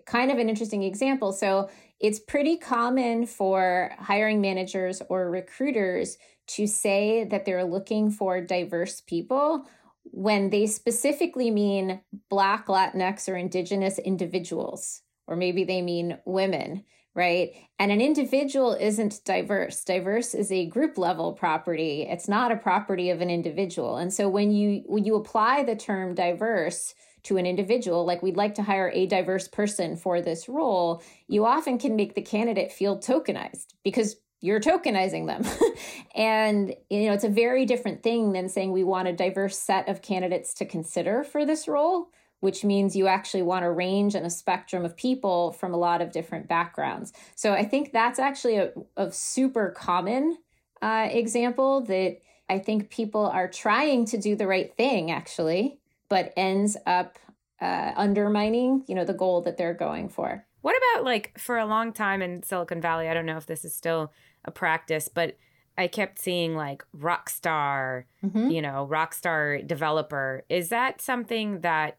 kind 0.05 0.29
of 0.29 0.37
an 0.37 0.49
interesting 0.49 0.83
example. 0.83 1.31
So, 1.31 1.69
it's 2.01 2.19
pretty 2.19 2.57
common 2.57 3.25
for 3.25 3.91
hiring 3.97 4.41
managers 4.41 5.01
or 5.07 5.31
recruiters 5.31 6.17
to 6.47 6.67
say 6.67 7.23
that 7.23 7.45
they're 7.45 7.63
looking 7.63 8.11
for 8.11 8.41
diverse 8.41 8.99
people 8.99 9.65
when 10.03 10.49
they 10.49 10.67
specifically 10.67 11.51
mean 11.51 12.01
Black, 12.29 12.67
Latinx, 12.67 13.29
or 13.29 13.35
Indigenous 13.35 13.99
individuals, 13.99 15.01
or 15.27 15.35
maybe 15.35 15.63
they 15.63 15.81
mean 15.81 16.17
women, 16.25 16.83
right? 17.13 17.51
And 17.79 17.91
an 17.91 18.01
individual 18.01 18.73
isn't 18.73 19.23
diverse. 19.25 19.83
Diverse 19.83 20.33
is 20.33 20.51
a 20.51 20.67
group 20.67 20.97
level 20.97 21.33
property. 21.33 22.07
It's 22.09 22.27
not 22.27 22.51
a 22.51 22.57
property 22.57 23.09
of 23.09 23.21
an 23.21 23.29
individual. 23.29 23.97
And 23.97 24.13
so 24.13 24.29
when 24.29 24.51
you 24.51 24.83
when 24.85 25.03
you 25.03 25.15
apply 25.15 25.63
the 25.63 25.75
term 25.75 26.15
diverse 26.15 26.93
to 27.23 27.37
an 27.37 27.45
individual, 27.45 28.05
like 28.05 28.23
we'd 28.23 28.37
like 28.37 28.55
to 28.55 28.63
hire 28.63 28.89
a 28.93 29.05
diverse 29.05 29.47
person 29.47 29.95
for 29.95 30.21
this 30.21 30.49
role, 30.49 31.03
you 31.27 31.45
often 31.45 31.77
can 31.77 31.95
make 31.95 32.15
the 32.15 32.21
candidate 32.21 32.71
feel 32.71 32.99
tokenized 32.99 33.67
because 33.83 34.15
you're 34.41 34.59
tokenizing 34.59 35.27
them. 35.27 35.45
and 36.15 36.75
you 36.89 37.05
know, 37.05 37.13
it's 37.13 37.23
a 37.23 37.29
very 37.29 37.65
different 37.65 38.03
thing 38.03 38.33
than 38.33 38.49
saying 38.49 38.71
we 38.71 38.83
want 38.83 39.07
a 39.07 39.13
diverse 39.13 39.57
set 39.57 39.87
of 39.87 40.01
candidates 40.01 40.53
to 40.55 40.65
consider 40.65 41.23
for 41.23 41.45
this 41.45 41.67
role, 41.67 42.09
which 42.39 42.65
means 42.65 42.95
you 42.95 43.07
actually 43.07 43.43
want 43.43 43.63
a 43.63 43.71
range 43.71 44.15
and 44.15 44.25
a 44.25 44.29
spectrum 44.29 44.83
of 44.83 44.97
people 44.97 45.51
from 45.51 45.73
a 45.73 45.77
lot 45.77 46.01
of 46.01 46.11
different 46.11 46.47
backgrounds. 46.47 47.13
So 47.35 47.53
I 47.53 47.63
think 47.63 47.93
that's 47.93 48.19
actually 48.19 48.57
a, 48.57 48.71
a 48.97 49.11
super 49.11 49.69
common 49.69 50.37
uh, 50.81 51.07
example 51.11 51.81
that 51.81 52.17
I 52.49 52.59
think 52.59 52.89
people 52.89 53.27
are 53.27 53.47
trying 53.47 54.05
to 54.07 54.17
do 54.17 54.35
the 54.35 54.47
right 54.47 54.75
thing 54.75 55.11
actually, 55.11 55.79
but 56.09 56.33
ends 56.35 56.75
up 56.85 57.17
uh, 57.61 57.93
undermining, 57.95 58.83
you 58.87 58.95
know, 58.95 59.05
the 59.05 59.13
goal 59.13 59.41
that 59.41 59.57
they're 59.57 59.75
going 59.75 60.09
for. 60.09 60.45
What 60.61 60.75
about 60.75 61.05
like 61.05 61.37
for 61.39 61.57
a 61.57 61.65
long 61.65 61.93
time 61.93 62.21
in 62.21 62.43
Silicon 62.43 62.81
Valley? 62.81 63.07
I 63.07 63.13
don't 63.13 63.25
know 63.25 63.37
if 63.37 63.45
this 63.45 63.63
is 63.63 63.73
still 63.73 64.11
a 64.45 64.51
practice, 64.51 65.07
but 65.07 65.37
I 65.77 65.87
kept 65.87 66.19
seeing 66.19 66.55
like 66.55 66.83
rock 66.93 67.29
star, 67.29 68.05
mm-hmm. 68.23 68.49
you 68.49 68.61
know, 68.61 68.85
rock 68.85 69.13
star 69.13 69.59
developer. 69.59 70.43
Is 70.49 70.69
that 70.69 71.01
something 71.01 71.61
that 71.61 71.97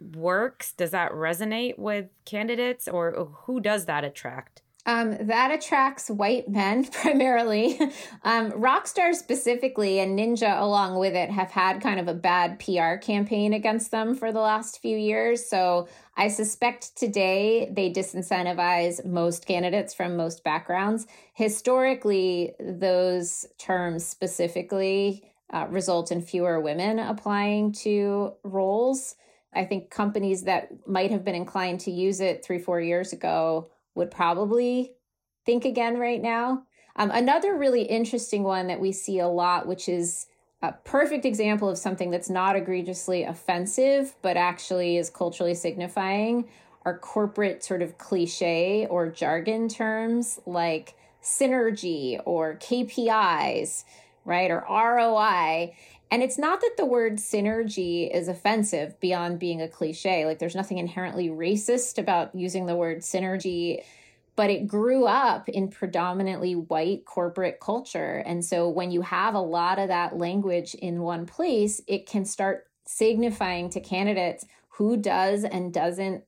works? 0.00 0.72
Does 0.72 0.90
that 0.90 1.12
resonate 1.12 1.78
with 1.78 2.06
candidates 2.24 2.88
or 2.88 3.30
who 3.44 3.60
does 3.60 3.86
that 3.86 4.04
attract? 4.04 4.62
Um, 4.86 5.16
that 5.26 5.50
attracts 5.50 6.08
white 6.08 6.48
men 6.48 6.84
primarily. 6.92 7.78
um, 8.22 8.52
Rockstar 8.52 9.14
specifically 9.14 9.98
and 9.98 10.16
Ninja 10.16 10.60
along 10.60 10.98
with 11.00 11.14
it 11.14 11.28
have 11.28 11.50
had 11.50 11.82
kind 11.82 11.98
of 11.98 12.06
a 12.06 12.14
bad 12.14 12.60
PR 12.60 12.94
campaign 12.94 13.52
against 13.52 13.90
them 13.90 14.14
for 14.14 14.30
the 14.30 14.40
last 14.40 14.80
few 14.80 14.96
years. 14.96 15.44
So 15.44 15.88
I 16.16 16.28
suspect 16.28 16.96
today 16.96 17.68
they 17.74 17.92
disincentivize 17.92 19.04
most 19.04 19.44
candidates 19.44 19.92
from 19.92 20.16
most 20.16 20.44
backgrounds. 20.44 21.08
Historically, 21.34 22.54
those 22.60 23.44
terms 23.58 24.06
specifically 24.06 25.32
uh, 25.52 25.66
result 25.68 26.12
in 26.12 26.22
fewer 26.22 26.60
women 26.60 27.00
applying 27.00 27.72
to 27.72 28.34
roles. 28.44 29.16
I 29.52 29.64
think 29.64 29.90
companies 29.90 30.44
that 30.44 30.68
might 30.86 31.10
have 31.10 31.24
been 31.24 31.34
inclined 31.34 31.80
to 31.80 31.90
use 31.90 32.20
it 32.20 32.44
three, 32.44 32.58
four 32.60 32.80
years 32.80 33.12
ago 33.12 33.70
would 33.96 34.10
probably 34.10 34.92
think 35.44 35.64
again 35.64 35.98
right 35.98 36.22
now. 36.22 36.62
Um, 36.94 37.10
another 37.12 37.56
really 37.56 37.82
interesting 37.82 38.42
one 38.42 38.68
that 38.68 38.80
we 38.80 38.92
see 38.92 39.18
a 39.18 39.28
lot, 39.28 39.66
which 39.66 39.88
is 39.88 40.26
a 40.62 40.72
perfect 40.72 41.24
example 41.24 41.68
of 41.68 41.78
something 41.78 42.10
that's 42.10 42.30
not 42.30 42.56
egregiously 42.56 43.24
offensive, 43.24 44.14
but 44.22 44.36
actually 44.36 44.96
is 44.96 45.10
culturally 45.10 45.54
signifying, 45.54 46.48
are 46.84 46.98
corporate 46.98 47.62
sort 47.64 47.82
of 47.82 47.98
cliche 47.98 48.86
or 48.88 49.10
jargon 49.10 49.68
terms 49.68 50.40
like 50.46 50.94
synergy 51.22 52.20
or 52.24 52.56
KPIs, 52.56 53.84
right? 54.24 54.50
Or 54.50 54.64
ROI. 54.68 55.74
And 56.10 56.22
it's 56.22 56.38
not 56.38 56.60
that 56.60 56.74
the 56.76 56.86
word 56.86 57.16
synergy 57.16 58.14
is 58.14 58.28
offensive 58.28 58.98
beyond 59.00 59.38
being 59.38 59.60
a 59.60 59.68
cliche. 59.68 60.24
Like 60.24 60.38
there's 60.38 60.54
nothing 60.54 60.78
inherently 60.78 61.28
racist 61.28 61.98
about 61.98 62.34
using 62.34 62.66
the 62.66 62.76
word 62.76 62.98
synergy, 62.98 63.82
but 64.36 64.50
it 64.50 64.68
grew 64.68 65.06
up 65.06 65.48
in 65.48 65.68
predominantly 65.68 66.54
white 66.54 67.04
corporate 67.04 67.58
culture. 67.58 68.22
And 68.24 68.44
so 68.44 68.68
when 68.68 68.92
you 68.92 69.02
have 69.02 69.34
a 69.34 69.40
lot 69.40 69.78
of 69.78 69.88
that 69.88 70.16
language 70.16 70.74
in 70.74 71.02
one 71.02 71.26
place, 71.26 71.80
it 71.88 72.06
can 72.06 72.24
start 72.24 72.66
signifying 72.86 73.68
to 73.70 73.80
candidates 73.80 74.46
who 74.68 74.96
does 74.96 75.42
and 75.42 75.74
doesn't 75.74 76.22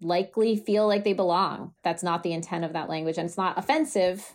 likely 0.00 0.56
feel 0.56 0.88
like 0.88 1.04
they 1.04 1.12
belong. 1.12 1.74
That's 1.84 2.02
not 2.02 2.22
the 2.22 2.32
intent 2.32 2.64
of 2.64 2.72
that 2.72 2.88
language. 2.88 3.18
And 3.18 3.26
it's 3.26 3.36
not 3.36 3.58
offensive, 3.58 4.32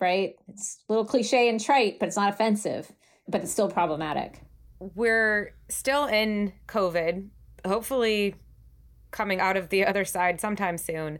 right? 0.00 0.36
It's 0.48 0.78
a 0.88 0.92
little 0.92 1.04
cliche 1.04 1.50
and 1.50 1.60
trite, 1.62 1.98
but 1.98 2.06
it's 2.06 2.16
not 2.16 2.32
offensive 2.32 2.90
but 3.28 3.42
it's 3.42 3.52
still 3.52 3.70
problematic. 3.70 4.40
We're 4.78 5.54
still 5.68 6.06
in 6.06 6.52
COVID. 6.68 7.28
Hopefully, 7.66 8.34
coming 9.10 9.40
out 9.40 9.56
of 9.56 9.70
the 9.70 9.84
other 9.84 10.04
side 10.04 10.40
sometime 10.40 10.78
soon. 10.78 11.18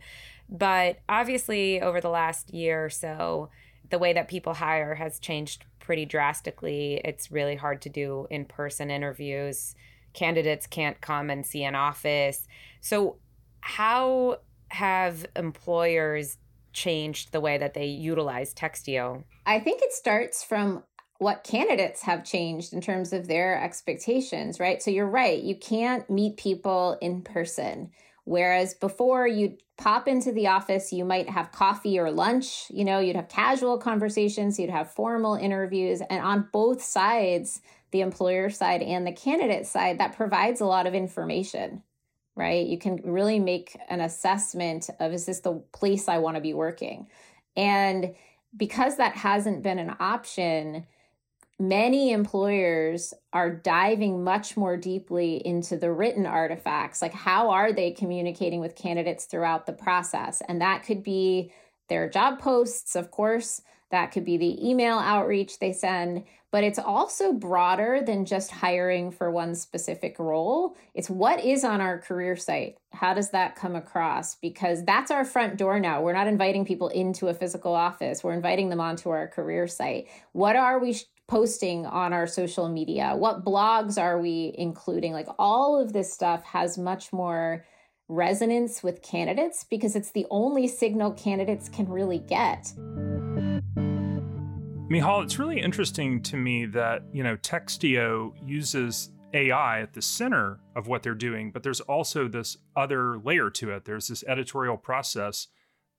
But 0.48 0.98
obviously, 1.08 1.80
over 1.80 2.00
the 2.00 2.10
last 2.10 2.52
year 2.52 2.84
or 2.84 2.90
so, 2.90 3.50
the 3.90 3.98
way 3.98 4.12
that 4.12 4.28
people 4.28 4.54
hire 4.54 4.94
has 4.94 5.18
changed 5.18 5.64
pretty 5.80 6.04
drastically. 6.04 7.00
It's 7.04 7.30
really 7.30 7.56
hard 7.56 7.82
to 7.82 7.88
do 7.88 8.26
in 8.30 8.44
person 8.44 8.90
interviews. 8.90 9.74
Candidates 10.12 10.66
can't 10.66 11.00
come 11.00 11.30
and 11.30 11.44
see 11.44 11.64
an 11.64 11.74
office. 11.74 12.46
So, 12.80 13.16
how 13.60 14.38
have 14.68 15.26
employers 15.34 16.38
changed 16.72 17.32
the 17.32 17.40
way 17.40 17.58
that 17.58 17.74
they 17.74 17.86
utilize 17.86 18.54
Textio? 18.54 19.24
I 19.46 19.60
think 19.60 19.80
it 19.82 19.92
starts 19.92 20.44
from 20.44 20.84
what 21.18 21.44
candidates 21.44 22.02
have 22.02 22.24
changed 22.24 22.72
in 22.72 22.80
terms 22.80 23.12
of 23.12 23.26
their 23.26 23.60
expectations, 23.62 24.60
right? 24.60 24.82
So 24.82 24.90
you're 24.90 25.08
right, 25.08 25.42
you 25.42 25.56
can't 25.56 26.08
meet 26.10 26.36
people 26.36 26.98
in 27.00 27.22
person. 27.22 27.90
Whereas 28.24 28.74
before 28.74 29.26
you'd 29.26 29.62
pop 29.78 30.08
into 30.08 30.32
the 30.32 30.48
office, 30.48 30.92
you 30.92 31.04
might 31.04 31.28
have 31.28 31.52
coffee 31.52 31.98
or 31.98 32.10
lunch, 32.10 32.64
you 32.70 32.84
know, 32.84 32.98
you'd 32.98 33.16
have 33.16 33.28
casual 33.28 33.78
conversations, 33.78 34.58
you'd 34.58 34.70
have 34.70 34.92
formal 34.92 35.36
interviews. 35.36 36.02
And 36.10 36.22
on 36.22 36.48
both 36.52 36.82
sides, 36.82 37.60
the 37.92 38.00
employer 38.00 38.50
side 38.50 38.82
and 38.82 39.06
the 39.06 39.12
candidate 39.12 39.66
side, 39.66 39.98
that 40.00 40.16
provides 40.16 40.60
a 40.60 40.66
lot 40.66 40.86
of 40.86 40.94
information, 40.94 41.82
right? 42.34 42.66
You 42.66 42.78
can 42.78 42.96
really 43.04 43.38
make 43.38 43.78
an 43.88 44.00
assessment 44.00 44.90
of 44.98 45.12
is 45.12 45.26
this 45.26 45.40
the 45.40 45.62
place 45.72 46.08
I 46.08 46.18
want 46.18 46.34
to 46.34 46.42
be 46.42 46.52
working? 46.52 47.06
And 47.56 48.14
because 48.56 48.96
that 48.96 49.14
hasn't 49.14 49.62
been 49.62 49.78
an 49.78 49.94
option, 50.00 50.86
many 51.58 52.12
employers 52.12 53.14
are 53.32 53.50
diving 53.50 54.22
much 54.22 54.56
more 54.56 54.76
deeply 54.76 55.36
into 55.46 55.76
the 55.76 55.90
written 55.90 56.26
artifacts 56.26 57.00
like 57.00 57.14
how 57.14 57.50
are 57.50 57.72
they 57.72 57.90
communicating 57.90 58.60
with 58.60 58.76
candidates 58.76 59.24
throughout 59.24 59.66
the 59.66 59.72
process? 59.72 60.42
And 60.48 60.60
that 60.60 60.84
could 60.84 61.02
be 61.02 61.52
their 61.88 62.08
job 62.08 62.38
posts 62.38 62.94
of 62.94 63.10
course. 63.10 63.62
That 63.90 64.10
could 64.10 64.24
be 64.24 64.36
the 64.36 64.68
email 64.68 64.98
outreach 64.98 65.58
they 65.58 65.72
send. 65.72 66.24
But 66.50 66.64
it's 66.64 66.78
also 66.78 67.32
broader 67.32 68.00
than 68.04 68.24
just 68.24 68.50
hiring 68.50 69.10
for 69.10 69.30
one 69.30 69.54
specific 69.54 70.18
role. 70.18 70.76
It's 70.94 71.10
what 71.10 71.44
is 71.44 71.64
on 71.64 71.80
our 71.80 71.98
career 71.98 72.34
site? 72.34 72.78
How 72.92 73.14
does 73.14 73.30
that 73.30 73.56
come 73.56 73.76
across? 73.76 74.36
Because 74.36 74.84
that's 74.84 75.10
our 75.10 75.24
front 75.24 75.56
door 75.56 75.78
now. 75.78 76.02
We're 76.02 76.14
not 76.14 76.28
inviting 76.28 76.64
people 76.64 76.88
into 76.88 77.28
a 77.28 77.34
physical 77.34 77.74
office. 77.74 78.24
We're 78.24 78.32
inviting 78.32 78.70
them 78.70 78.80
onto 78.80 79.10
our 79.10 79.28
career 79.28 79.66
site. 79.66 80.08
What 80.32 80.56
are 80.56 80.78
we 80.78 80.96
posting 81.28 81.86
on 81.86 82.12
our 82.12 82.26
social 82.26 82.68
media? 82.68 83.14
What 83.16 83.44
blogs 83.44 84.00
are 84.00 84.20
we 84.20 84.54
including? 84.56 85.12
Like 85.12 85.28
all 85.38 85.80
of 85.80 85.92
this 85.92 86.12
stuff 86.12 86.44
has 86.44 86.78
much 86.78 87.12
more 87.12 87.64
resonance 88.08 88.82
with 88.82 89.02
candidates 89.02 89.64
because 89.64 89.96
it's 89.96 90.12
the 90.12 90.26
only 90.30 90.68
signal 90.68 91.12
candidates 91.12 91.68
can 91.68 91.88
really 91.88 92.18
get. 92.18 92.72
Michal, 94.88 95.22
it's 95.22 95.38
really 95.38 95.60
interesting 95.60 96.22
to 96.22 96.36
me 96.36 96.64
that, 96.66 97.02
you 97.12 97.24
know, 97.24 97.36
Textio 97.38 98.32
uses 98.44 99.10
AI 99.34 99.80
at 99.80 99.92
the 99.92 100.02
center 100.02 100.60
of 100.76 100.86
what 100.86 101.02
they're 101.02 101.14
doing, 101.14 101.50
but 101.50 101.64
there's 101.64 101.80
also 101.80 102.28
this 102.28 102.56
other 102.76 103.18
layer 103.18 103.50
to 103.50 103.70
it. 103.70 103.84
There's 103.84 104.06
this 104.06 104.22
editorial 104.28 104.76
process 104.76 105.48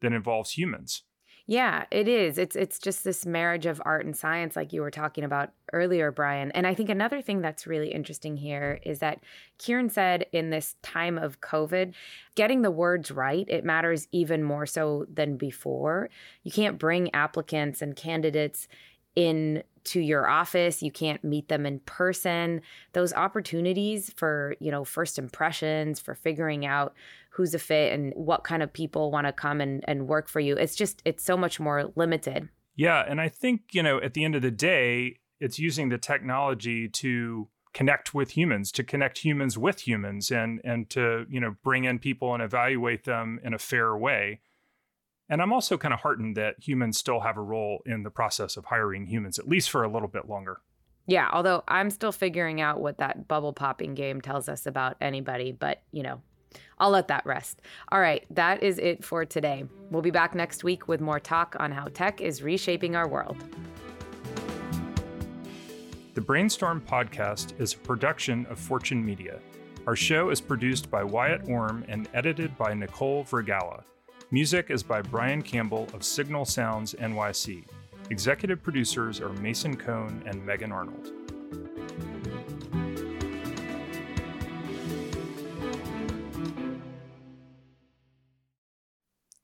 that 0.02 0.14
involves 0.14 0.52
humans. 0.52 1.04
Yeah, 1.50 1.86
it 1.92 2.10
is. 2.10 2.38
It's 2.38 2.58
it's 2.58 2.78
just 2.78 3.06
this 3.06 3.26
marriage 3.26 3.66
of 3.66 3.82
art 3.86 4.06
and 4.06 4.16
science 4.16 4.58
like 4.58 4.74
you 4.74 4.82
were 4.82 4.92
talking 4.92 5.24
about 5.24 5.52
earlier, 5.72 6.12
Brian. 6.12 6.52
And 6.52 6.68
I 6.68 6.74
think 6.74 6.90
another 6.90 7.22
thing 7.22 7.40
that's 7.42 7.66
really 7.66 7.90
interesting 7.94 8.36
here 8.36 8.82
is 8.84 9.00
that 9.00 9.22
Kieran 9.58 9.90
said 9.90 10.26
in 10.34 10.50
this 10.50 10.76
time 10.84 11.18
of 11.18 11.40
COVID, 11.40 11.94
getting 12.36 12.64
the 12.64 12.72
words 12.72 13.12
right, 13.12 13.48
it 13.48 13.64
matters 13.64 14.10
even 14.12 14.44
more 14.44 14.66
so 14.66 15.06
than 15.12 15.38
before. 15.38 16.10
You 16.44 16.52
can't 16.52 16.78
bring 16.78 17.14
applicants 17.14 17.82
and 17.82 17.96
candidates 17.96 18.68
in 19.16 19.64
to 19.88 20.00
your 20.00 20.30
office 20.30 20.84
you 20.84 20.92
can't 20.92 21.24
meet 21.24 21.48
them 21.48 21.66
in 21.66 21.80
person 21.82 22.62
those 22.94 23.14
opportunities 23.14 24.12
for 24.16 24.56
you 24.60 24.70
know 24.70 24.84
first 24.84 25.18
impressions 25.18 26.00
for 26.00 26.14
figuring 26.14 26.66
out 26.66 26.94
who's 27.38 27.54
a 27.54 27.60
fit 27.60 27.94
and 27.94 28.12
what 28.16 28.44
kind 28.44 28.64
of 28.64 28.74
people 28.74 29.12
want 29.12 29.28
to 29.28 29.32
come 29.32 29.62
and, 29.62 29.86
and 29.88 30.08
work 30.08 30.28
for 30.28 30.40
you. 30.40 30.56
It's 30.56 30.76
just, 30.76 31.04
it's 31.06 31.24
so 31.24 31.38
much 31.38 31.60
more 31.60 31.92
limited. 31.96 32.50
Yeah. 32.76 33.04
And 33.08 33.22
I 33.22 33.30
think, 33.30 33.62
you 33.74 33.84
know, 33.84 34.02
at 34.02 34.16
the 34.16 34.26
end 34.26 34.36
of 34.36 34.42
the 34.42 34.50
day, 34.50 35.20
it's 35.40 35.60
using 35.60 35.90
the 35.90 36.00
technology 36.00 36.90
to 36.90 37.48
connect 37.74 38.12
with 38.12 38.36
humans, 38.36 38.72
to 38.72 38.84
connect 38.84 39.20
humans 39.20 39.56
with 39.56 39.88
humans 39.88 40.32
and 40.32 40.60
and 40.64 40.90
to, 40.90 41.28
you 41.30 41.40
know, 41.40 41.56
bring 41.64 41.84
in 41.84 42.00
people 42.00 42.34
and 42.34 42.42
evaluate 42.42 43.04
them 43.04 43.40
in 43.44 43.54
a 43.54 43.60
fair 43.60 43.96
way. 43.96 44.40
And 45.30 45.42
I'm 45.42 45.52
also 45.52 45.78
kind 45.78 45.94
of 45.94 46.00
heartened 46.00 46.38
that 46.38 46.56
humans 46.60 46.98
still 46.98 47.20
have 47.20 47.38
a 47.38 47.42
role 47.42 47.82
in 47.86 48.04
the 48.04 48.10
process 48.10 48.56
of 48.56 48.66
hiring 48.66 49.08
humans, 49.08 49.38
at 49.38 49.48
least 49.48 49.70
for 49.70 49.84
a 49.84 49.92
little 49.92 50.08
bit 50.08 50.30
longer. 50.30 50.62
Yeah, 51.06 51.30
although 51.32 51.64
I'm 51.68 51.90
still 51.90 52.12
figuring 52.12 52.62
out 52.62 52.82
what 52.82 52.98
that 52.98 53.28
bubble 53.28 53.54
popping 53.54 53.94
game 53.94 54.22
tells 54.22 54.50
us 54.50 54.66
about 54.66 54.98
anybody, 55.00 55.52
but 55.52 55.82
you 55.92 56.04
know, 56.04 56.22
I'll 56.80 56.90
let 56.90 57.08
that 57.10 57.26
rest. 57.26 57.62
All 57.92 58.00
right, 58.00 58.26
that 58.32 58.64
is 58.64 58.78
it 58.78 59.04
for 59.04 59.26
today. 59.26 59.66
We'll 59.90 60.02
be 60.02 60.12
back 60.12 60.36
next 60.36 60.64
week 60.64 60.88
with 60.88 61.02
more 61.02 61.20
talk 61.20 61.56
on 61.60 61.72
how 61.72 61.86
tech 61.86 62.22
is 62.22 62.42
reshaping 62.42 62.96
our 62.96 63.08
world. 63.08 63.38
The 66.14 66.22
Brainstorm 66.22 66.82
podcast 66.82 67.60
is 67.60 67.74
a 67.74 67.78
production 67.78 68.46
of 68.48 68.60
Fortune 68.60 69.06
Media. 69.06 69.40
Our 69.86 69.96
show 69.96 70.30
is 70.30 70.42
produced 70.42 70.90
by 70.90 71.04
Wyatt 71.04 71.48
Orm 71.48 71.86
and 71.88 72.10
edited 72.14 72.58
by 72.58 72.74
Nicole 72.74 73.24
Vergala. 73.24 73.84
Music 74.30 74.70
is 74.70 74.84
by 74.84 75.02
Brian 75.02 75.42
Campbell 75.42 75.88
of 75.94 76.04
Signal 76.04 76.44
Sounds 76.44 76.94
NYC. 76.96 77.64
Executive 78.10 78.62
producers 78.62 79.22
are 79.22 79.30
Mason 79.30 79.78
Cohn 79.78 80.22
and 80.26 80.46
Megan 80.46 80.70
Arnold. 80.70 81.14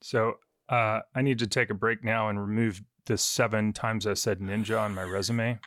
So 0.02 0.34
uh, 0.68 1.00
I 1.16 1.22
need 1.22 1.40
to 1.40 1.48
take 1.48 1.70
a 1.70 1.74
break 1.74 2.04
now 2.04 2.28
and 2.28 2.38
remove 2.38 2.84
the 3.06 3.18
seven 3.18 3.72
times 3.72 4.06
I 4.06 4.16
said 4.16 4.42
ninja 4.42 4.78
on 4.78 4.94
my 4.94 5.04
resume. 5.04 5.60